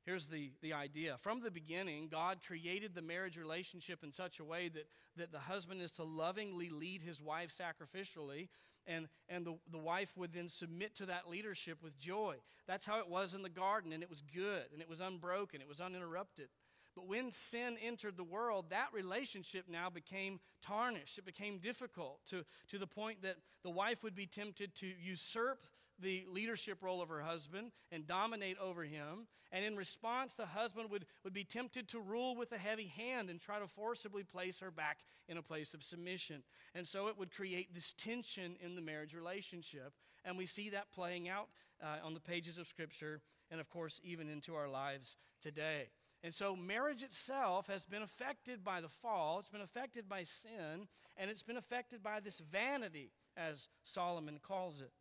[0.05, 1.17] Here's the, the idea.
[1.17, 5.39] From the beginning, God created the marriage relationship in such a way that, that the
[5.39, 8.49] husband is to lovingly lead his wife sacrificially,
[8.87, 12.37] and, and the, the wife would then submit to that leadership with joy.
[12.67, 15.61] That's how it was in the garden, and it was good, and it was unbroken,
[15.61, 16.49] it was uninterrupted.
[16.95, 21.19] But when sin entered the world, that relationship now became tarnished.
[21.19, 25.65] It became difficult to, to the point that the wife would be tempted to usurp
[26.01, 29.27] the leadership role of her husband and dominate over him.
[29.53, 33.31] And in response, the husband would, would be tempted to rule with a heavy hand
[33.31, 36.43] and try to forcibly place her back in a place of submission.
[36.75, 39.93] And so it would create this tension in the marriage relationship.
[40.25, 41.49] And we see that playing out
[41.83, 45.91] uh, on the pages of Scripture and, of course, even into our lives today.
[46.25, 50.89] And so marriage itself has been affected by the fall, it's been affected by sin,
[51.19, 54.93] and it's been affected by this vanity, as Solomon calls it.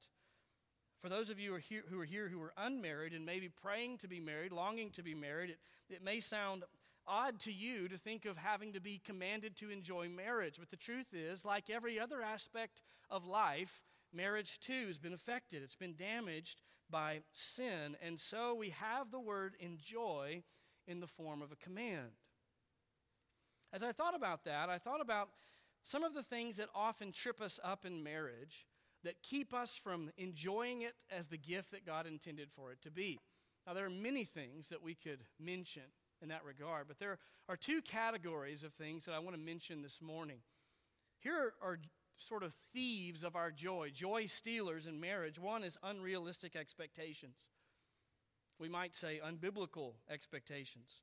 [1.04, 3.50] For those of you who are here who are, here who are unmarried and maybe
[3.50, 6.64] praying to be married, longing to be married, it, it may sound
[7.06, 10.56] odd to you to think of having to be commanded to enjoy marriage.
[10.58, 15.62] But the truth is, like every other aspect of life, marriage too has been affected.
[15.62, 17.98] It's been damaged by sin.
[18.02, 20.44] And so we have the word enjoy
[20.88, 22.12] in the form of a command.
[23.74, 25.32] As I thought about that, I thought about
[25.84, 28.68] some of the things that often trip us up in marriage
[29.04, 32.92] that keep us from enjoying it as the gift that God intended for it to
[32.92, 33.20] be.
[33.68, 35.84] Now, there are many things that we could mention
[36.22, 39.82] in that regard, but there are two categories of things that I want to mention
[39.82, 40.40] this morning.
[41.20, 41.80] Here are
[42.18, 45.40] sort of thieves of our joy, joy stealers in marriage.
[45.40, 47.48] One is unrealistic expectations
[48.60, 51.02] we might say unbiblical expectations.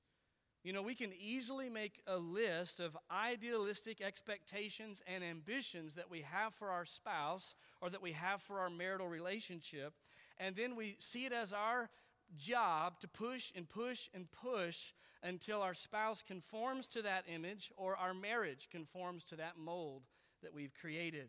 [0.63, 6.21] You know, we can easily make a list of idealistic expectations and ambitions that we
[6.21, 9.95] have for our spouse or that we have for our marital relationship,
[10.39, 11.89] and then we see it as our
[12.37, 14.93] job to push and push and push
[15.23, 20.03] until our spouse conforms to that image or our marriage conforms to that mold
[20.43, 21.29] that we've created.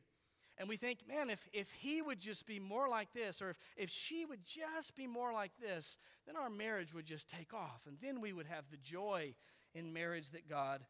[0.62, 3.58] And we think, man, if, if he would just be more like this, or if,
[3.76, 5.98] if she would just be more like this,
[6.28, 7.88] then our marriage would just take off.
[7.88, 9.34] And then we would have the joy
[9.74, 10.86] in marriage that God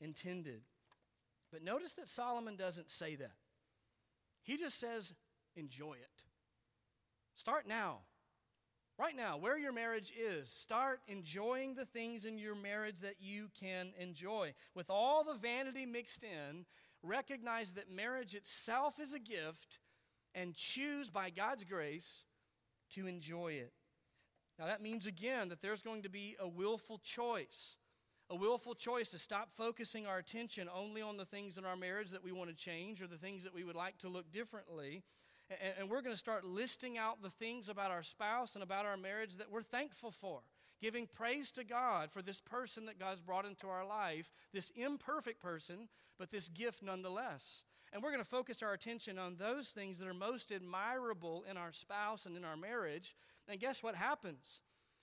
[0.00, 0.60] intended.
[1.50, 3.32] But notice that Solomon doesn't say that.
[4.44, 5.14] He just says,
[5.56, 6.22] enjoy it.
[7.34, 8.02] Start now.
[9.00, 13.48] Right now, where your marriage is, start enjoying the things in your marriage that you
[13.58, 14.54] can enjoy.
[14.76, 16.66] With all the vanity mixed in,
[17.02, 19.78] recognize that marriage itself is a gift
[20.34, 22.24] and choose by God's grace
[22.90, 23.72] to enjoy it.
[24.58, 27.76] Now, that means again that there's going to be a willful choice.
[28.30, 32.10] A willful choice to stop focusing our attention only on the things in our marriage
[32.10, 35.02] that we want to change or the things that we would like to look differently.
[35.78, 38.96] And, we're going to start listing out the things about our spouse and about our
[38.96, 40.40] marriage that we're thankful for
[40.82, 45.40] giving praise to God for this person that God's brought into our life, this imperfect
[45.40, 47.62] person, but this gift nonetheless.
[47.92, 51.56] And we're going to focus our attention on those things that are most admirable in
[51.56, 53.14] our spouse and in our marriage.
[53.48, 54.60] And guess what happens?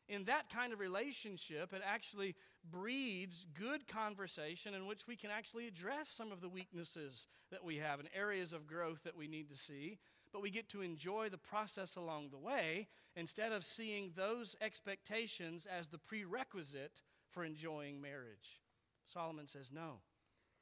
[0.10, 2.36] In that kind of relationship, it actually
[2.70, 7.78] breeds good conversation in which we can actually address some of the weaknesses that we
[7.78, 10.00] have and areas of growth that we need to see
[10.32, 15.66] but we get to enjoy the process along the way instead of seeing those expectations
[15.66, 18.62] as the prerequisite for enjoying marriage.
[19.06, 20.02] Solomon says, no.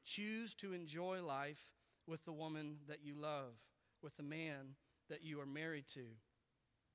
[0.05, 1.65] Choose to enjoy life
[2.07, 3.53] with the woman that you love,
[4.01, 4.75] with the man
[5.09, 6.05] that you are married to.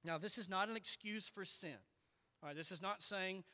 [0.04, 1.76] Now, this is not an excuse for sin.
[2.42, 3.44] All right, this is not saying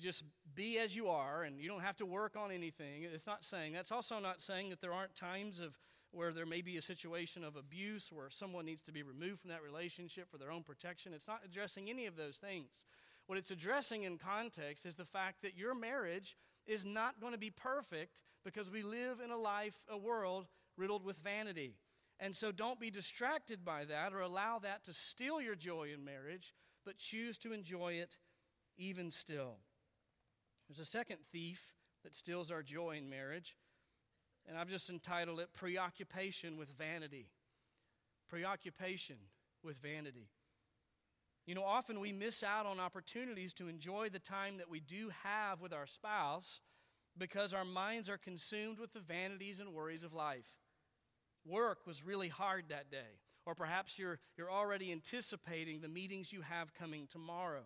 [0.00, 0.24] just
[0.54, 3.04] be as you are and you don't have to work on anything.
[3.04, 3.74] It's not saying.
[3.74, 5.78] That's also not saying that there aren't times of
[6.14, 9.50] where there may be a situation of abuse where someone needs to be removed from
[9.50, 11.12] that relationship for their own protection.
[11.12, 12.84] It's not addressing any of those things.
[13.26, 17.38] What it's addressing in context is the fact that your marriage is not going to
[17.38, 20.46] be perfect because we live in a life, a world
[20.76, 21.76] riddled with vanity.
[22.20, 26.04] And so don't be distracted by that or allow that to steal your joy in
[26.04, 28.18] marriage, but choose to enjoy it
[28.76, 29.58] even still.
[30.68, 31.72] There's a second thief
[32.02, 33.56] that steals our joy in marriage,
[34.48, 37.28] and I've just entitled it Preoccupation with Vanity.
[38.28, 39.16] Preoccupation
[39.62, 40.28] with Vanity.
[41.46, 45.10] You know, often we miss out on opportunities to enjoy the time that we do
[45.22, 46.60] have with our spouse
[47.18, 50.50] because our minds are consumed with the vanities and worries of life.
[51.46, 56.40] Work was really hard that day, or perhaps you're, you're already anticipating the meetings you
[56.40, 57.64] have coming tomorrow.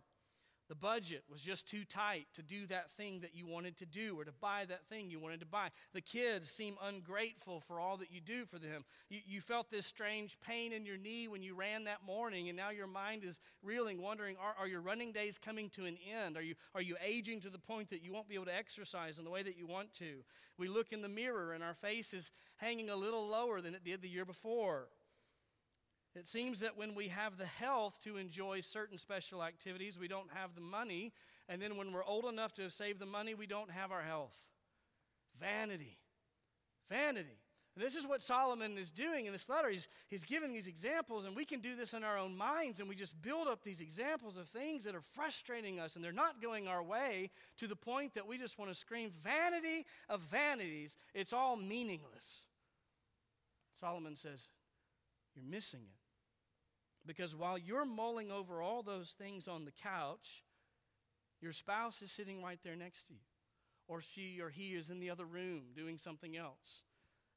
[0.68, 4.18] The budget was just too tight to do that thing that you wanted to do
[4.18, 5.68] or to buy that thing you wanted to buy.
[5.94, 8.84] The kids seem ungrateful for all that you do for them.
[9.08, 12.56] You, you felt this strange pain in your knee when you ran that morning, and
[12.56, 16.36] now your mind is reeling, wondering are, are your running days coming to an end?
[16.36, 19.18] Are you, are you aging to the point that you won't be able to exercise
[19.18, 20.22] in the way that you want to?
[20.58, 23.84] We look in the mirror, and our face is hanging a little lower than it
[23.84, 24.88] did the year before.
[26.18, 30.30] It seems that when we have the health to enjoy certain special activities, we don't
[30.34, 31.12] have the money.
[31.48, 34.36] And then when we're old enough to save the money, we don't have our health.
[35.38, 35.96] Vanity.
[36.90, 37.38] Vanity.
[37.76, 39.68] And this is what Solomon is doing in this letter.
[39.68, 42.88] He's, he's giving these examples, and we can do this in our own minds, and
[42.88, 46.42] we just build up these examples of things that are frustrating us, and they're not
[46.42, 50.96] going our way to the point that we just want to scream, Vanity of vanities.
[51.14, 52.42] It's all meaningless.
[53.74, 54.48] Solomon says,
[55.36, 55.97] You're missing it.
[57.08, 60.44] Because while you're mulling over all those things on the couch,
[61.40, 63.20] your spouse is sitting right there next to you.
[63.88, 66.82] Or she or he is in the other room doing something else.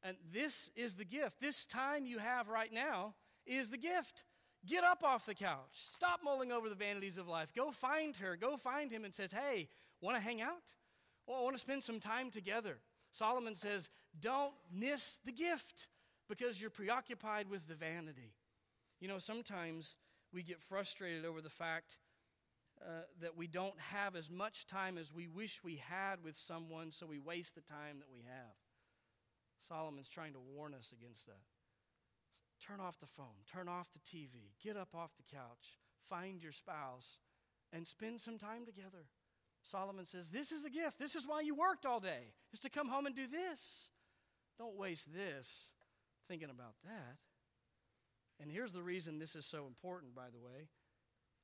[0.03, 1.39] And this is the gift.
[1.39, 4.25] This time you have right now is the gift.
[4.65, 5.71] Get up off the couch.
[5.71, 7.53] Stop mulling over the vanities of life.
[7.55, 8.36] Go find her.
[8.36, 9.69] Go find him and says, "Hey,
[10.01, 10.74] want to hang out?
[11.26, 15.88] Well, I want to spend some time together." Solomon says, "Don't miss the gift
[16.28, 18.34] because you're preoccupied with the vanity."
[19.02, 19.95] You know, sometimes
[20.32, 21.97] we get frustrated over the fact
[22.82, 26.91] uh, that we don't have as much time as we wish we had with someone,
[26.91, 28.56] so we waste the time that we have.
[29.60, 31.41] Solomon's trying to warn us against that.
[32.66, 36.52] Turn off the phone, turn off the TV, get up off the couch, find your
[36.52, 37.18] spouse,
[37.74, 39.08] and spend some time together.
[39.64, 40.99] Solomon says, This is a gift.
[40.99, 43.89] This is why you worked all day, is to come home and do this.
[44.60, 45.70] Don't waste this
[46.28, 47.18] thinking about that.
[48.42, 50.68] And here's the reason this is so important, by the way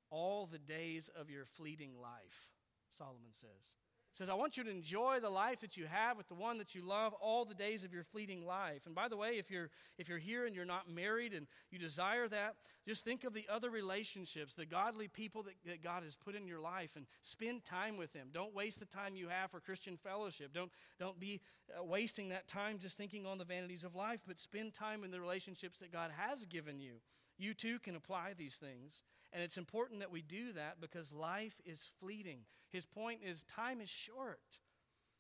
[0.10, 2.50] all the days of your fleeting life,
[2.90, 3.76] Solomon says.
[4.18, 6.74] Says, I want you to enjoy the life that you have with the one that
[6.74, 8.86] you love all the days of your fleeting life.
[8.86, 11.78] And by the way, if you're, if you're here and you're not married and you
[11.78, 12.56] desire that,
[12.88, 16.48] just think of the other relationships, the godly people that, that God has put in
[16.48, 18.30] your life, and spend time with them.
[18.34, 20.52] Don't waste the time you have for Christian fellowship.
[20.52, 21.42] Don't, don't be
[21.78, 25.12] uh, wasting that time just thinking on the vanities of life, but spend time in
[25.12, 26.94] the relationships that God has given you.
[27.38, 29.04] You too can apply these things.
[29.34, 32.40] And it's important that we do that because life is fleeting.
[32.70, 34.40] His point is time is short.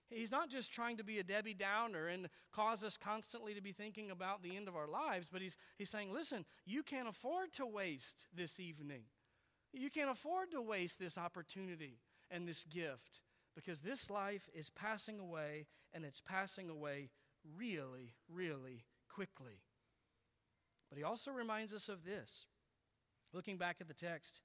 [0.10, 3.74] He's not just trying to be a Debbie Downer and cause us constantly to be
[3.74, 7.51] thinking about the end of our lives, but he's, he's saying, listen, you can't afford
[7.53, 9.03] to waste this evening.
[9.74, 11.99] You can't afford to waste this opportunity
[12.32, 13.20] and this gift
[13.53, 17.10] because this life is passing away and it's passing away
[17.58, 19.62] really, really quickly.
[20.89, 22.45] But he also reminds us of this
[23.38, 24.42] Looking back at the text,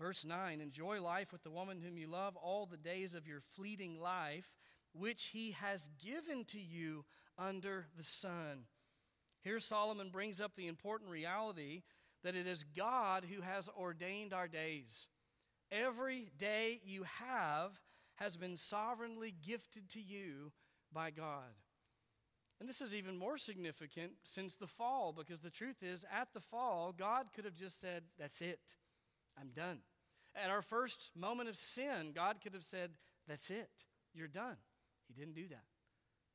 [0.00, 3.40] verse 9 enjoy life with the woman whom you love all the days of your
[3.40, 4.56] fleeting life,
[4.92, 7.04] which he has given to you
[7.38, 8.64] under the sun.
[9.44, 11.82] Here, Solomon brings up the important reality
[12.24, 15.06] that it is God who has ordained our days.
[15.70, 17.80] Every day you have
[18.16, 20.50] has been sovereignly gifted to you
[20.92, 21.54] by God.
[22.62, 26.38] And this is even more significant since the fall, because the truth is, at the
[26.38, 28.76] fall, God could have just said, That's it,
[29.36, 29.78] I'm done.
[30.36, 32.90] At our first moment of sin, God could have said,
[33.26, 34.58] That's it, you're done.
[35.08, 35.64] He didn't do that.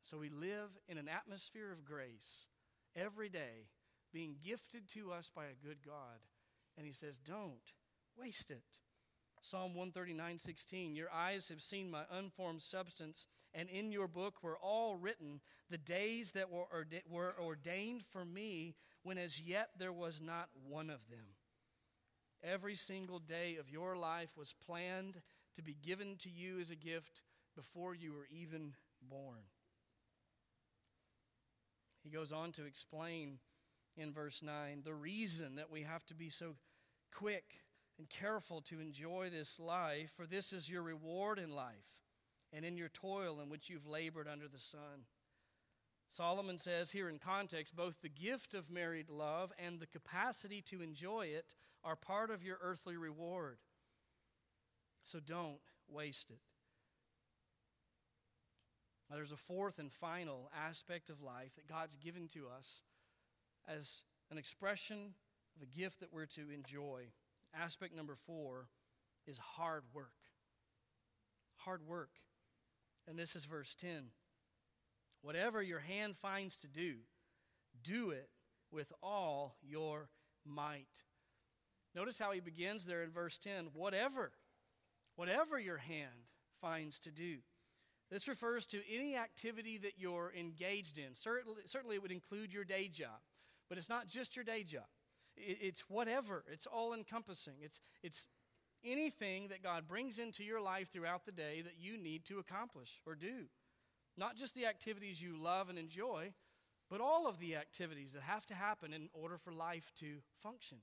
[0.03, 2.47] So we live in an atmosphere of grace
[2.93, 3.69] every day,
[4.11, 6.19] being gifted to us by a good God.
[6.77, 7.71] And He says, Don't
[8.19, 8.79] waste it.
[9.41, 14.57] Psalm 139 16, Your eyes have seen my unformed substance, and in your book were
[14.57, 20.21] all written the days that were, were ordained for me, when as yet there was
[20.21, 21.35] not one of them.
[22.43, 25.21] Every single day of your life was planned
[25.55, 27.21] to be given to you as a gift
[27.55, 29.41] before you were even born.
[32.03, 33.39] He goes on to explain
[33.97, 36.55] in verse 9 the reason that we have to be so
[37.11, 37.43] quick
[37.97, 41.97] and careful to enjoy this life, for this is your reward in life
[42.53, 45.05] and in your toil in which you've labored under the sun.
[46.09, 50.81] Solomon says here in context both the gift of married love and the capacity to
[50.81, 53.57] enjoy it are part of your earthly reward.
[55.03, 56.39] So don't waste it.
[59.09, 62.81] Now, there's a fourth and final aspect of life that God's given to us
[63.67, 65.13] as an expression
[65.55, 67.03] of a gift that we're to enjoy.
[67.61, 68.67] Aspect number four
[69.25, 70.11] is hard work.
[71.57, 72.11] Hard work.
[73.07, 74.11] And this is verse 10.
[75.21, 76.95] Whatever your hand finds to do,
[77.81, 78.29] do it
[78.71, 80.09] with all your
[80.45, 81.03] might.
[81.95, 84.33] Notice how he begins there in verse 10 whatever,
[85.15, 86.29] whatever your hand
[86.61, 87.37] finds to do.
[88.11, 91.13] This refers to any activity that you're engaged in.
[91.13, 93.19] Certainly, certainly it would include your day job,
[93.67, 94.85] but it's not just your day job.
[95.37, 97.55] It's whatever, it's all encompassing.
[97.61, 98.25] It's, it's
[98.83, 102.99] anything that God brings into your life throughout the day that you need to accomplish
[103.05, 103.45] or do.
[104.17, 106.33] Not just the activities you love and enjoy,
[106.89, 110.79] but all of the activities that have to happen in order for life to function.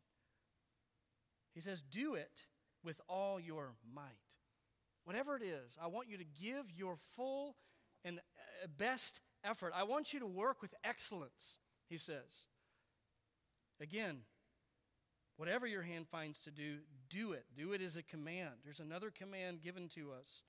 [1.55, 2.43] He says, Do it
[2.83, 4.05] with all your might.
[5.05, 7.57] Whatever it is, I want you to give your full
[8.05, 9.73] and uh, best effort.
[9.75, 12.47] I want you to work with excellence, he says.
[13.81, 14.21] Again,
[15.37, 16.77] Whatever your hand finds to do,
[17.11, 17.45] do it.
[17.57, 18.55] Do it as a command.
[18.65, 20.43] There's another command given to us.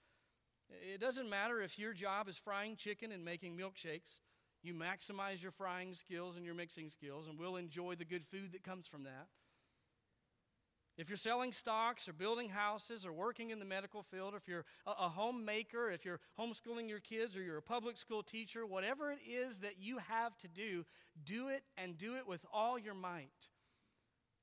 [0.70, 4.20] It doesn't matter if your job is frying chicken and making milkshakes.
[4.64, 8.54] You maximize your frying skills and your mixing skills, and we'll enjoy the good food
[8.54, 9.28] that comes from that.
[10.98, 14.48] If you're selling stocks or building houses or working in the medical field, or if
[14.48, 19.12] you're a, homemaker, if you're homeschooling your kids or you're a public school teacher, whatever
[19.12, 20.86] it is that you have to do,
[21.26, 23.50] do it and do it with all your might.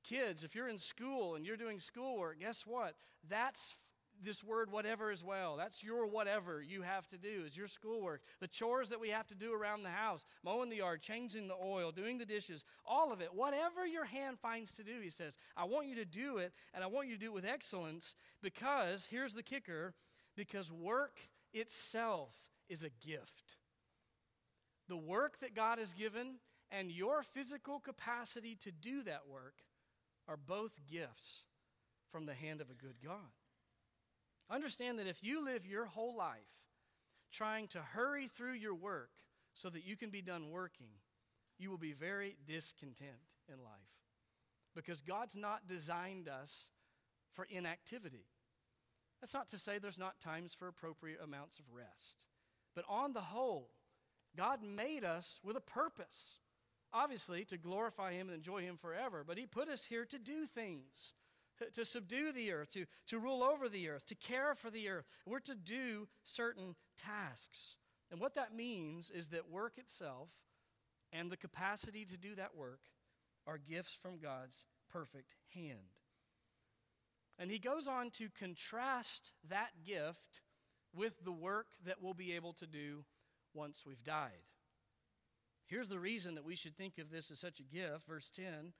[0.03, 2.95] Kids, if you're in school and you're doing schoolwork, guess what?
[3.29, 3.73] That's
[4.23, 5.57] this word whatever as well.
[5.57, 8.21] That's your whatever you have to do is your schoolwork.
[8.39, 11.55] The chores that we have to do around the house, mowing the yard, changing the
[11.61, 13.33] oil, doing the dishes, all of it.
[13.33, 16.83] Whatever your hand finds to do, he says, I want you to do it and
[16.83, 19.93] I want you to do it with excellence because here's the kicker,
[20.35, 21.19] because work
[21.53, 22.35] itself
[22.69, 23.57] is a gift.
[24.89, 26.35] The work that God has given
[26.71, 29.55] and your physical capacity to do that work
[30.27, 31.43] are both gifts
[32.11, 33.33] from the hand of a good God.
[34.49, 36.37] Understand that if you live your whole life
[37.31, 39.09] trying to hurry through your work
[39.53, 40.99] so that you can be done working,
[41.57, 43.11] you will be very discontent
[43.51, 43.73] in life
[44.75, 46.69] because God's not designed us
[47.31, 48.25] for inactivity.
[49.21, 52.25] That's not to say there's not times for appropriate amounts of rest.
[52.75, 53.69] But on the whole,
[54.35, 56.39] God made us with a purpose.
[56.93, 60.45] Obviously, to glorify Him and enjoy Him forever, but He put us here to do
[60.45, 61.13] things,
[61.73, 65.07] to subdue the earth, to, to rule over the earth, to care for the earth.
[65.25, 67.77] We're to do certain tasks.
[68.11, 70.29] And what that means is that work itself
[71.11, 72.81] and the capacity to do that work
[73.47, 75.97] are gifts from God's perfect hand.
[77.39, 80.41] And he goes on to contrast that gift
[80.95, 83.03] with the work that we'll be able to do
[83.53, 84.43] once we've died.
[85.65, 88.07] Here's the reason that we should think of this as such a gift.
[88.07, 88.73] Verse 10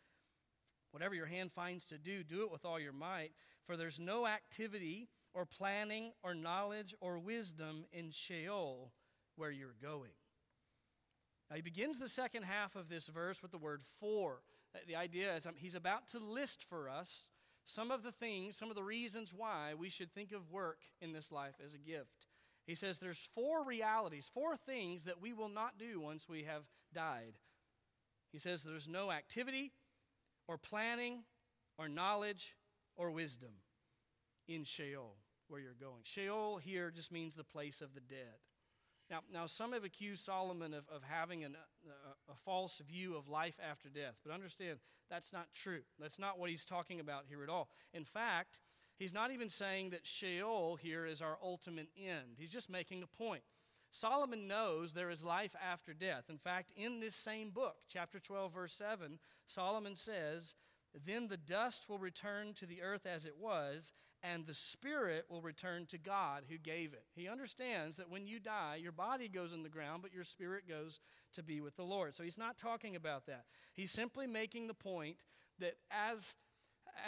[0.91, 3.31] Whatever your hand finds to do, do it with all your might,
[3.65, 8.91] for there's no activity or planning or knowledge or wisdom in Sheol
[9.35, 10.11] where you're going.
[11.49, 14.41] Now, he begins the second half of this verse with the word for.
[14.87, 17.25] The idea is um, he's about to list for us
[17.65, 21.13] some of the things, some of the reasons why we should think of work in
[21.13, 22.27] this life as a gift.
[22.65, 26.63] He says there's four realities, four things that we will not do once we have
[26.93, 27.33] died.
[28.31, 29.73] He says there's no activity
[30.47, 31.23] or planning
[31.77, 32.55] or knowledge
[32.95, 33.51] or wisdom
[34.47, 36.01] in Sheol, where you're going.
[36.03, 38.39] Sheol here just means the place of the dead.
[39.09, 41.55] Now, now some have accused Solomon of, of having an,
[41.85, 45.81] a, a false view of life after death, but understand that's not true.
[45.99, 47.69] That's not what he's talking about here at all.
[47.93, 48.59] In fact,
[48.97, 53.07] he's not even saying that Sheol here is our ultimate end, he's just making a
[53.07, 53.43] point.
[53.95, 56.23] Solomon knows there is life after death.
[56.27, 60.55] In fact, in this same book, chapter 12, verse 7, Solomon says,
[61.05, 65.43] Then the dust will return to the earth as it was, and the spirit will
[65.43, 67.05] return to God who gave it.
[67.13, 70.67] He understands that when you die, your body goes in the ground, but your spirit
[70.67, 70.99] goes
[71.33, 72.15] to be with the Lord.
[72.15, 73.45] So he's not talking about that.
[73.75, 75.17] He's simply making the point
[75.59, 76.33] that as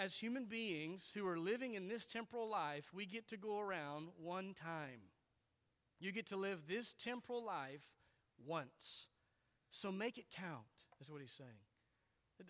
[0.02, 4.08] as human beings who are living in this temporal life, we get to go around
[4.22, 5.12] one time.
[6.00, 7.94] You get to live this temporal life
[8.46, 9.08] once.
[9.70, 10.66] So make it count,
[11.00, 11.50] is what he's saying.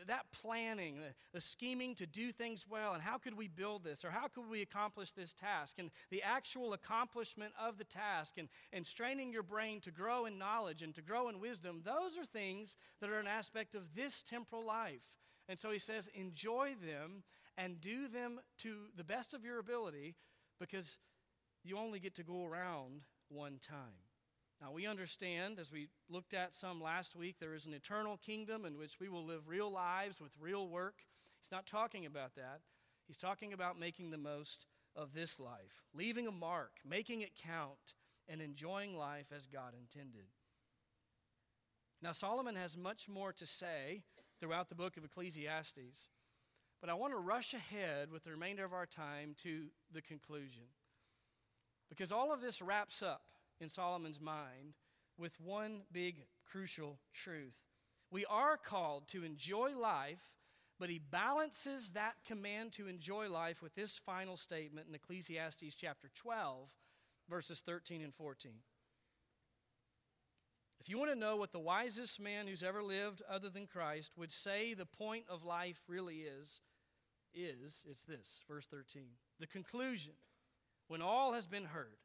[0.08, 0.98] That planning,
[1.32, 4.50] the, scheming to do things well, and how could we build this, or how could
[4.50, 9.44] we accomplish this task, and the actual accomplishment of the task, and, and straining your
[9.44, 13.20] brain to grow in knowledge and to grow in wisdom, those are things that are
[13.20, 15.20] an aspect of this temporal life.
[15.48, 17.24] And so he says, enjoy them
[17.58, 20.16] and do them to the best of your ability
[20.60, 20.98] because
[21.64, 24.06] you only get to go around one time.
[24.62, 28.66] Now, we understand, as we looked at some last week, there is an eternal kingdom
[28.66, 30.96] in which we will live real lives with real work.
[31.41, 32.62] He's not talking about that.
[33.06, 34.66] He's talking about making the most
[34.96, 37.93] of this life, leaving a mark, making it count,
[38.28, 40.28] and enjoying life as God intended.
[42.02, 44.04] Now, Solomon has much more to say
[44.40, 46.10] throughout the book of Ecclesiastes,
[46.82, 50.64] but I want to rush ahead with the remainder of our time to the conclusion.
[51.90, 53.24] Because all of this wraps up
[53.60, 54.74] in Solomon's mind
[55.18, 57.58] with one big crucial truth.
[58.12, 60.32] We are called to enjoy life,
[60.80, 66.10] but he balances that command to enjoy life with this final statement in Ecclesiastes chapter
[66.16, 66.68] 12,
[67.30, 68.52] verses 13 and 14.
[70.80, 74.11] If you want to know what the wisest man who's ever lived other than Christ
[74.17, 76.61] would say the point of life really is,
[77.34, 79.03] is it's this, verse 13.
[79.39, 80.13] The conclusion,
[80.88, 81.97] when all has been heard,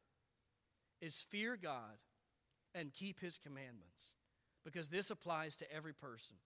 [1.00, 1.98] is fear God
[2.74, 4.12] and keep his commandments,
[4.64, 6.36] because this applies to every person.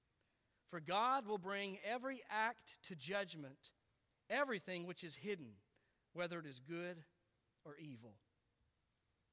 [0.66, 3.72] For God will bring every act to judgment,
[4.30, 5.52] everything which is hidden,
[6.14, 7.02] whether it is good
[7.64, 8.14] or evil.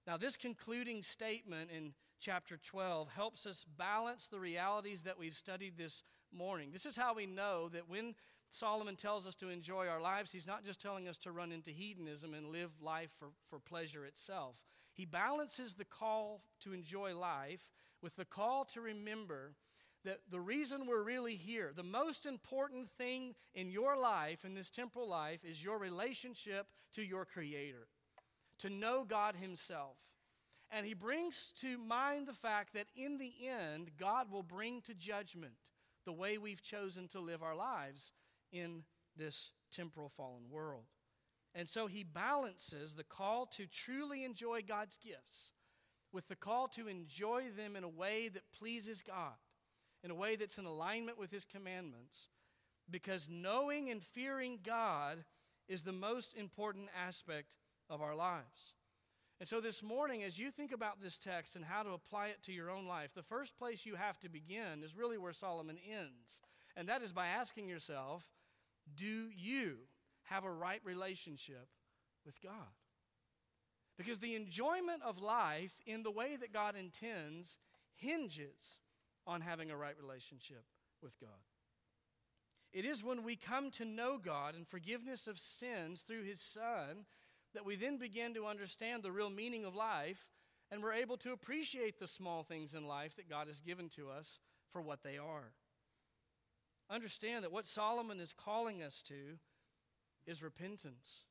[0.06, 5.76] Now, this concluding statement in chapter 12 helps us balance the realities that we've studied
[5.76, 6.70] this morning.
[6.72, 8.14] This is how we know that when
[8.52, 11.72] Solomon tells us to enjoy our lives, he's not just telling us to run into
[11.72, 14.58] hedonism and live life for, for pleasure itself.
[14.94, 17.72] He balances the call to enjoy life
[18.04, 19.54] with the call to remember
[20.04, 24.70] that the reason we're really here, the most important thing in your life, in this
[24.70, 27.88] temporal life, is your relationship to your Creator,
[28.60, 29.98] to know God Himself.
[30.72, 34.94] And he brings to mind the fact that in the end, God will bring to
[34.94, 35.54] judgment
[36.06, 38.14] the way we've chosen to live our lives
[38.52, 38.84] in
[39.18, 40.86] this temporal fallen world.
[41.54, 45.52] And so he balances the call to truly enjoy God's gifts
[46.14, 49.36] with the call to enjoy them in a way that pleases God,
[50.04, 52.28] in a way that's in alignment with his commandments,
[52.90, 55.24] because knowing and fearing God
[55.68, 57.56] is the most important aspect
[57.90, 58.74] of our lives.
[59.42, 62.44] And so this morning, as you think about this text and how to apply it
[62.44, 65.80] to your own life, the first place you have to begin is really where Solomon
[65.84, 66.42] ends.
[66.78, 68.28] And that is by asking yourself,
[68.96, 69.78] do you
[70.26, 71.70] have a right relationship
[72.24, 72.70] with God?
[73.98, 77.58] Because the enjoyment of life in the way that God intends
[77.96, 78.78] hinges
[79.26, 80.66] on having a right relationship
[81.02, 81.30] with God.
[82.72, 87.06] It is when we come to know God and forgiveness of sins through His Son
[87.54, 90.30] that we then begin to understand the real meaning of life
[90.72, 94.10] and we're able to appreciate the small things in life that God has given to
[94.10, 94.40] us
[94.72, 95.52] for what they are.
[96.90, 99.38] Understand that what Solomon is calling us to
[100.26, 101.24] is repentance,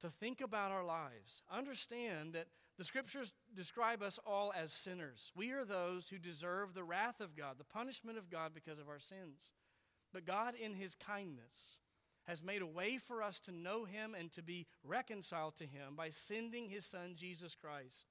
[0.00, 1.42] to think about our lives.
[1.50, 2.46] Understand that
[2.78, 5.32] the scriptures describe us all as sinners.
[5.36, 8.88] We are those who deserve the wrath of God, the punishment of God because of
[8.88, 9.52] our sins.
[10.12, 11.78] But God, in His kindness,
[12.26, 15.94] has made a way for us to know Him and to be reconciled to Him
[15.96, 18.06] by sending His Son, Jesus Christ.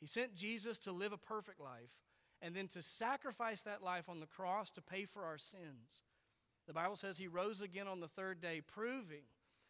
[0.00, 1.96] He sent Jesus to live a perfect life
[2.40, 6.02] and then to sacrifice that life on the cross to pay for our sins.
[6.66, 9.24] The Bible says He rose again on the third day, proving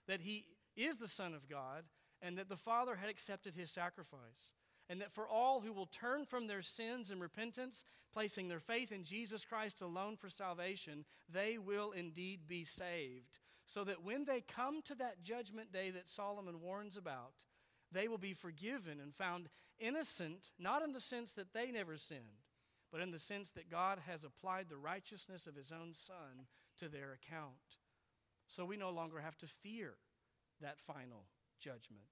[0.06, 0.44] that He
[0.76, 1.84] is the Son of God
[2.20, 4.52] and that the Father had accepted His sacrifice
[4.88, 8.90] and that for all who will turn from their sins in repentance, placing their faith
[8.90, 13.38] in Jesus Christ alone for salvation, they will indeed be saved.
[13.68, 17.44] So that when they come to that judgment day that Solomon warns about,
[17.92, 22.46] they will be forgiven and found innocent, not in the sense that they never sinned,
[22.90, 26.46] but in the sense that God has applied the righteousness of His own Son
[26.78, 27.76] to their account.
[28.46, 29.96] So we no longer have to fear
[30.62, 31.26] that final
[31.60, 32.08] judgment.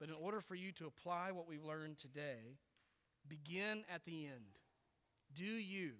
[0.00, 2.58] But in order for you to apply what we've learned today,
[3.28, 4.58] begin at the end.
[5.32, 5.92] Do you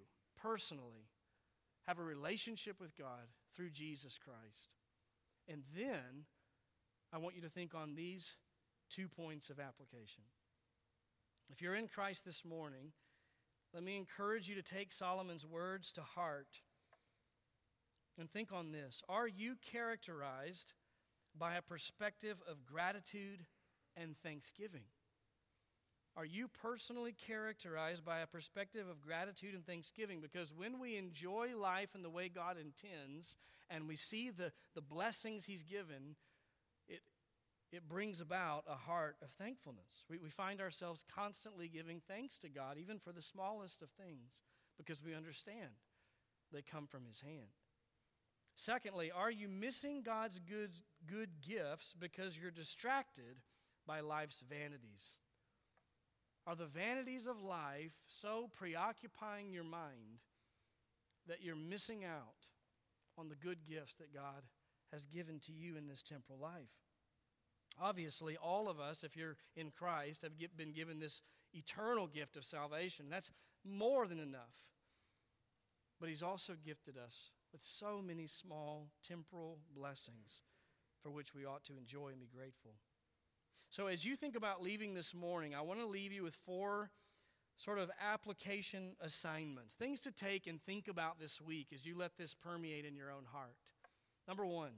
[0.43, 1.12] personally
[1.87, 4.69] have a relationship with God through Jesus Christ?
[5.49, 6.27] And then
[7.13, 8.37] I want you to think on these
[8.91, 10.25] two points of application.
[11.51, 12.93] If you're in Christ this morning,
[13.75, 16.61] let me encourage you to take Solomon's words to heart
[18.19, 19.03] and think on this.
[19.09, 20.75] Are you characterized
[21.39, 23.47] by a perspective of gratitude
[23.97, 24.85] and thanksgiving?
[26.15, 30.21] Are you personally characterized by a perspective of gratitude and thanksgiving?
[30.21, 33.37] Because when we enjoy life in the way God intends
[33.71, 36.17] and we see the, the blessings He's given,
[36.87, 37.01] it,
[37.73, 40.05] it brings about a heart of thankfulness.
[40.11, 44.43] We, we find ourselves constantly giving thanks to God, even for the smallest of things,
[44.77, 45.71] because we understand
[46.53, 47.57] they come from His hand.
[48.55, 50.73] Secondly, are you missing God's good,
[51.07, 53.41] good gifts because you're distracted
[53.87, 55.22] by life's vanities?
[56.47, 60.21] Are the vanities of life so preoccupying your mind
[61.29, 62.49] that you're missing out
[63.17, 64.43] on the good gifts that God
[64.93, 66.73] has given to you in this temporal life?
[67.81, 71.23] Obviously, all of us, if you're in Christ, have been given this
[71.55, 73.07] eternal gift of salvation.
[73.09, 73.31] That's
[73.65, 74.67] more than enough.
[76.01, 80.43] But He's also gifted us with so many small temporal blessings
[81.03, 82.73] for which we ought to enjoy and be grateful.
[83.71, 86.91] So, as you think about leaving this morning, I want to leave you with four
[87.57, 92.17] sort of application assignments, things to take and think about this week as you let
[92.17, 93.57] this permeate in your own heart.
[94.27, 94.73] Number one,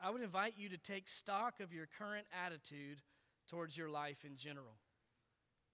[0.00, 3.02] I would invite you to take stock of your current attitude
[3.48, 4.78] towards your life in general.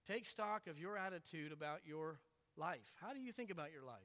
[0.05, 2.19] Take stock of your attitude about your
[2.57, 2.93] life.
[3.01, 3.95] How do you think about your life?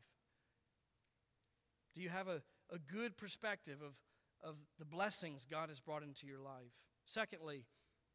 [1.95, 3.95] Do you have a, a good perspective of,
[4.49, 6.73] of the blessings God has brought into your life?
[7.07, 7.67] Secondly,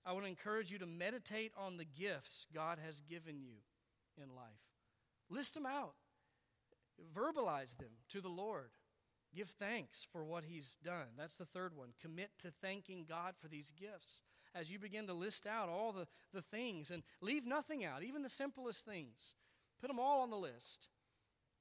[0.09, 3.57] I want to encourage you to meditate on the gifts God has given you
[4.17, 4.65] in life.
[5.29, 5.93] List them out,
[7.15, 8.71] verbalize them to the Lord.
[9.35, 11.13] Give thanks for what He's done.
[11.15, 11.89] That's the third one.
[12.01, 14.23] Commit to thanking God for these gifts.
[14.55, 18.23] As you begin to list out all the, the things and leave nothing out, even
[18.23, 19.35] the simplest things,
[19.79, 20.87] put them all on the list.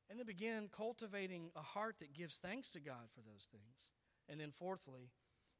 [0.08, 3.88] And then begin cultivating a heart that gives thanks to God for those things.
[4.26, 5.10] And then, fourthly,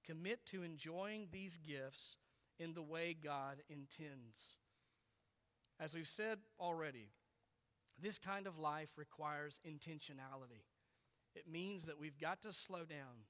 [0.07, 2.17] commit to enjoying these gifts
[2.59, 4.57] in the way God intends.
[5.81, 7.11] As we've said already,
[8.01, 10.65] this kind of life requires intentionality.
[11.35, 13.27] It means that we've got to slow down,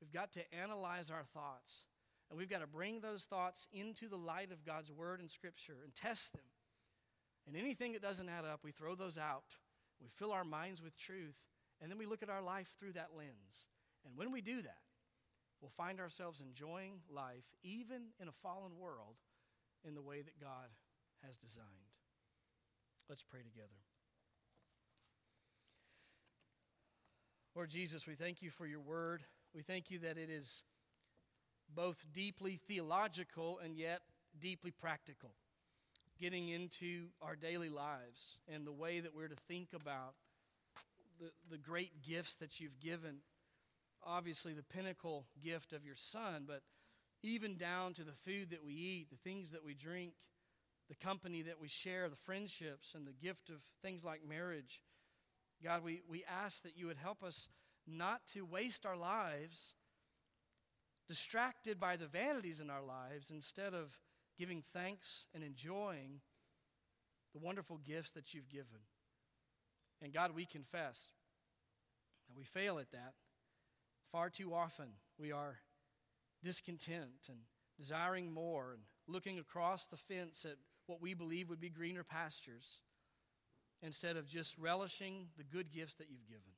[0.00, 1.84] we've got to analyze our thoughts,
[2.30, 5.78] and we've got to bring those thoughts into the light of God's Word and Scripture
[5.82, 6.42] and test them.
[7.46, 9.56] And anything that doesn't add up, we throw those out.
[10.00, 11.36] We fill our minds with truth,
[11.80, 13.66] and then we look at our life through that lens.
[14.06, 14.78] And when we do that,
[15.60, 19.16] we'll find ourselves enjoying life, even in a fallen world,
[19.86, 20.68] in the way that God
[21.24, 21.66] has designed.
[23.08, 23.68] Let's pray together.
[27.56, 29.24] Lord Jesus, we thank you for your word.
[29.54, 30.62] We thank you that it is
[31.74, 34.00] both deeply theological and yet
[34.38, 35.30] deeply practical,
[36.20, 40.14] getting into our daily lives and the way that we're to think about
[41.18, 43.16] the, the great gifts that you've given
[44.06, 46.62] obviously the pinnacle gift of your son, but
[47.22, 50.12] even down to the food that we eat, the things that we drink,
[50.88, 54.80] the company that we share, the friendships, and the gift of things like marriage.
[55.62, 57.48] God, we, we ask that you would help us
[57.86, 59.74] not to waste our lives
[61.06, 63.98] distracted by the vanities in our lives instead of
[64.38, 66.20] giving thanks and enjoying
[67.32, 68.80] the wonderful gifts that you've given.
[70.02, 71.10] And God, we confess
[72.28, 73.14] that we fail at that.
[74.12, 74.88] Far too often,
[75.18, 75.58] we are
[76.42, 77.38] discontent and
[77.76, 80.56] desiring more and looking across the fence at
[80.86, 82.80] what we believe would be greener pastures
[83.82, 86.52] instead of just relishing the good gifts that you've given.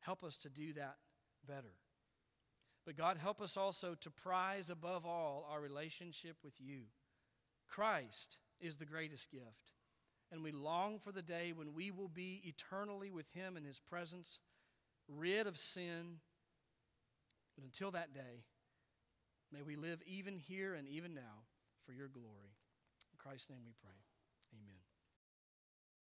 [0.00, 0.96] Help us to do that
[1.46, 1.74] better.
[2.84, 6.84] But God, help us also to prize above all our relationship with you.
[7.68, 9.74] Christ is the greatest gift,
[10.32, 13.78] and we long for the day when we will be eternally with Him in His
[13.78, 14.40] presence,
[15.06, 16.20] rid of sin.
[17.58, 18.44] But until that day,
[19.50, 21.42] may we live even here and even now
[21.84, 22.54] for your glory.
[23.10, 23.98] In Christ's name we pray.